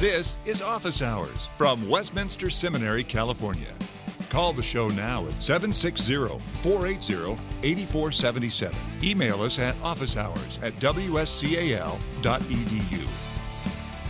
This 0.00 0.38
is 0.46 0.62
Office 0.62 1.02
Hours 1.02 1.50
from 1.58 1.86
Westminster 1.86 2.48
Seminary, 2.48 3.04
California. 3.04 3.74
Call 4.30 4.54
the 4.54 4.62
show 4.62 4.88
now 4.88 5.26
at 5.26 5.42
760 5.42 6.38
480 6.62 7.38
8477. 7.62 8.78
Email 9.04 9.42
us 9.42 9.58
at 9.58 9.78
officehours 9.82 10.58
at 10.62 10.74
wscal.edu. 10.76 11.98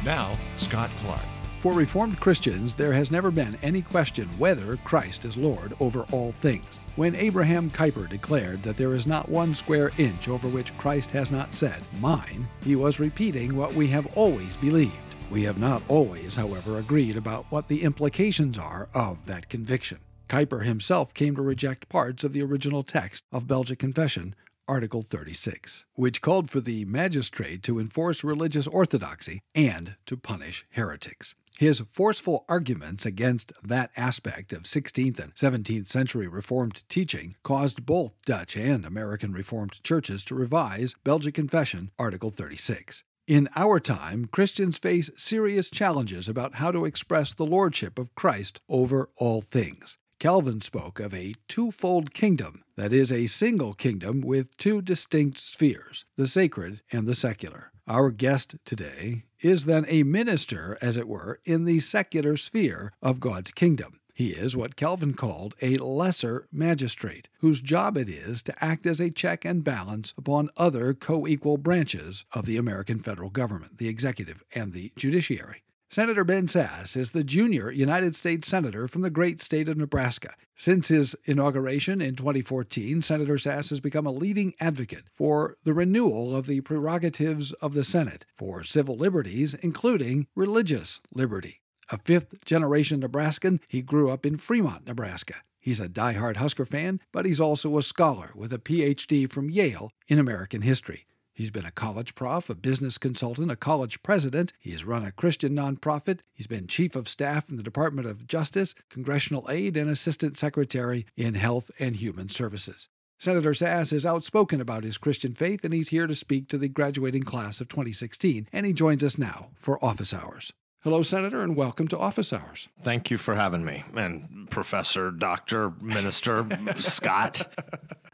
Now, 0.05 0.39
Scott 0.57 0.91
Clark. 0.99 1.25
For 1.59 1.73
Reformed 1.75 2.21
Christians, 2.21 2.77
there 2.77 2.93
has 2.93 3.11
never 3.11 3.33
been 3.33 3.59
any 3.61 3.83
question 3.83 4.29
whether 4.39 4.77
Christ 4.85 5.25
is 5.25 5.37
Lord 5.37 5.75
over 5.81 6.05
all 6.13 6.31
things. 6.31 6.79
When 6.95 7.17
Abraham 7.17 7.69
Kuyper 7.69 8.09
declared 8.09 8.63
that 8.63 8.77
there 8.77 8.95
is 8.95 9.09
not 9.09 9.29
one 9.29 9.57
square 9.57 9.91
inch 9.99 10.29
over 10.29 10.47
which 10.47 10.79
Christ 10.79 11.11
has 11.11 11.33
not 11.33 11.53
said, 11.53 11.83
Mine, 11.99 12.47
he 12.63 12.77
was 12.77 13.01
repeating 13.01 13.57
what 13.57 13.75
we 13.75 13.89
have 13.89 14.07
always 14.17 14.57
believed. 14.57 15.10
We 15.31 15.45
have 15.45 15.59
not 15.59 15.83
always, 15.87 16.35
however, 16.35 16.79
agreed 16.79 17.15
about 17.15 17.47
what 17.51 17.69
the 17.69 17.85
implications 17.85 18.59
are 18.59 18.89
of 18.93 19.27
that 19.27 19.49
conviction. 19.49 19.99
Kuyper 20.29 20.65
himself 20.65 21.15
came 21.15 21.37
to 21.37 21.43
reject 21.43 21.89
parts 21.89 22.25
of 22.25 22.33
the 22.33 22.43
original 22.43 22.83
text 22.83 23.23
of 23.31 23.47
Belgic 23.47 23.79
Confession, 23.79 24.35
Article 24.67 25.03
36, 25.03 25.87
which 25.95 26.21
called 26.21 26.51
for 26.51 26.61
the 26.61 26.85
magistrate 26.85 27.63
to 27.63 27.79
enforce 27.79 28.25
religious 28.25 28.67
orthodoxy 28.67 29.41
and 29.55 29.95
to 30.07 30.17
punish 30.17 30.67
heretics. 30.71 31.37
His 31.59 31.81
forceful 31.91 32.45
arguments 32.49 33.07
against 33.07 33.53
that 33.63 33.93
aspect 33.97 34.53
of 34.53 34.63
16th 34.63 35.21
and 35.21 35.35
17th 35.35 35.87
century 35.87 36.27
Reformed 36.27 36.83
teaching 36.89 37.37
caused 37.45 37.87
both 37.87 38.15
Dutch 38.27 38.57
and 38.57 38.85
American 38.85 39.33
Reformed 39.33 39.81
churches 39.85 40.25
to 40.25 40.35
revise 40.35 40.97
Belgic 41.05 41.35
Confession, 41.35 41.93
Article 41.99 42.31
36. 42.31 43.05
In 43.31 43.49
our 43.55 43.79
time, 43.79 44.27
Christians 44.33 44.77
face 44.77 45.09
serious 45.17 45.71
challenges 45.71 46.29
about 46.29 46.57
how 46.57 46.73
to 46.73 46.85
express 46.85 47.33
the 47.33 47.47
lordship 47.47 47.97
of 47.97 48.13
Christ 48.17 48.61
over 48.69 49.09
all 49.19 49.41
things. 49.41 49.99
Calvin 50.19 50.61
spoke 50.61 50.99
of 50.99 51.15
a 51.15 51.35
twofold 51.47 52.13
kingdom, 52.13 52.65
that 52.75 52.93
is, 52.93 53.13
a 53.13 53.29
single 53.29 53.73
kingdom 53.73 54.21
with 54.21 54.57
two 54.57 54.83
distinct 54.83 55.39
spheres, 55.39 56.05
the 56.17 56.27
sacred 56.27 56.83
and 56.91 57.07
the 57.07 57.15
secular. 57.15 57.71
Our 57.87 58.11
guest 58.11 58.57
today 58.65 59.27
is 59.41 59.65
then 59.65 59.85
a 59.87 60.03
minister, 60.03 60.77
as 60.83 60.97
it 60.97 61.07
were, 61.07 61.39
in 61.45 61.67
the 61.67 61.79
secular 61.79 62.37
sphere 62.37 62.93
of 63.01 63.21
God's 63.21 63.53
kingdom. 63.53 64.00
He 64.21 64.33
is 64.33 64.55
what 64.55 64.77
Calvin 64.77 65.15
called 65.15 65.55
a 65.63 65.77
lesser 65.77 66.47
magistrate, 66.53 67.31
whose 67.39 67.63
job 67.63 67.97
it 67.97 68.07
is 68.07 68.43
to 68.43 68.63
act 68.63 68.85
as 68.85 69.01
a 69.01 69.09
check 69.09 69.47
and 69.47 69.65
balance 69.65 70.13
upon 70.15 70.51
other 70.59 70.93
co 70.93 71.27
equal 71.27 71.57
branches 71.57 72.27
of 72.33 72.45
the 72.45 72.59
American 72.59 72.99
federal 72.99 73.31
government, 73.31 73.79
the 73.79 73.89
executive 73.89 74.45
and 74.55 74.75
the 74.75 74.93
judiciary. 74.95 75.63
Senator 75.89 76.23
Ben 76.23 76.49
Sasse 76.49 76.99
is 76.99 77.13
the 77.13 77.25
junior 77.25 77.71
United 77.71 78.15
States 78.15 78.47
Senator 78.47 78.87
from 78.87 79.01
the 79.01 79.09
great 79.09 79.41
state 79.41 79.71
of 79.71 79.79
Nebraska. 79.79 80.35
Since 80.55 80.89
his 80.89 81.17
inauguration 81.25 82.03
in 82.03 82.15
2014, 82.15 83.01
Senator 83.01 83.37
Sasse 83.37 83.71
has 83.71 83.81
become 83.81 84.05
a 84.05 84.13
leading 84.13 84.53
advocate 84.61 85.05
for 85.15 85.57
the 85.65 85.73
renewal 85.73 86.37
of 86.37 86.45
the 86.45 86.61
prerogatives 86.61 87.55
of 87.55 87.73
the 87.73 87.85
Senate 87.85 88.27
for 88.35 88.65
civil 88.65 88.99
liberties, 88.99 89.55
including 89.55 90.27
religious 90.35 91.01
liberty. 91.15 91.60
A 91.93 91.99
fifth 91.99 92.45
generation 92.45 93.01
Nebraskan, 93.01 93.61
he 93.69 93.83
grew 93.83 94.11
up 94.11 94.25
in 94.25 94.37
Fremont, 94.37 94.87
Nebraska. 94.87 95.35
He's 95.59 95.81
a 95.81 95.89
die-hard 95.89 96.37
Husker 96.37 96.65
fan, 96.65 97.01
but 97.11 97.27
he's 97.27 97.41
also 97.41 97.77
a 97.77 97.83
scholar 97.83 98.31
with 98.37 98.53
a 98.53 98.59
PhD 98.59 99.29
from 99.29 99.51
Yale 99.51 99.91
in 100.07 100.21
American 100.21 100.63
history. 100.63 101.07
He's 101.33 101.51
been 101.51 101.65
a 101.65 101.73
college 101.73 102.15
prof, 102.15 102.49
a 102.49 102.55
business 102.55 102.97
consultant, 102.97 103.51
a 103.51 103.57
college 103.57 104.05
president. 104.05 104.53
He's 104.61 104.85
run 104.85 105.05
a 105.05 105.11
Christian 105.11 105.57
nonprofit. 105.57 106.21
He's 106.33 106.47
been 106.47 106.69
chief 106.69 106.95
of 106.95 107.09
staff 107.09 107.51
in 107.51 107.57
the 107.57 107.63
Department 107.65 108.07
of 108.07 108.29
Justice, 108.29 108.77
congressional 108.89 109.49
aide, 109.51 109.77
and 109.77 109.91
assistant 109.91 110.39
secretary 110.39 111.07
in 111.17 111.35
Health 111.35 111.73
and 111.81 111.97
Human 111.97 112.29
Services. 112.29 112.89
Senator 113.19 113.51
Sasse 113.51 113.93
is 113.93 114.07
outspoken 114.07 114.61
about 114.61 114.85
his 114.85 114.97
Christian 114.97 115.35
faith, 115.35 115.65
and 115.65 115.75
he's 115.75 115.89
here 115.89 116.07
to 116.07 116.15
speak 116.15 116.47
to 116.49 116.59
the 116.59 116.69
graduating 116.69 117.25
class 117.25 117.61
of 117.61 117.69
2016, 117.69 118.49
and 118.53 118.65
he 118.65 118.73
joins 118.73 119.03
us 119.03 119.19
now 119.19 119.51
for 119.57 119.85
Office 119.85 120.15
Hours. 120.15 120.53
Hello, 120.83 121.03
Senator, 121.03 121.43
and 121.43 121.57
welcome 121.57 121.89
to 121.89 121.99
Office 121.99 122.33
Hours. 122.33 122.69
Thank 122.83 123.11
you 123.11 123.19
for 123.19 123.35
having 123.35 123.67
me. 123.67 123.85
And 123.95 124.49
Professor, 124.51 125.11
Doctor, 125.11 125.75
Minister, 125.79 126.47
Scott, 126.79 127.55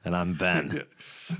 and 0.04 0.16
I'm 0.16 0.34
Ben. 0.34 0.82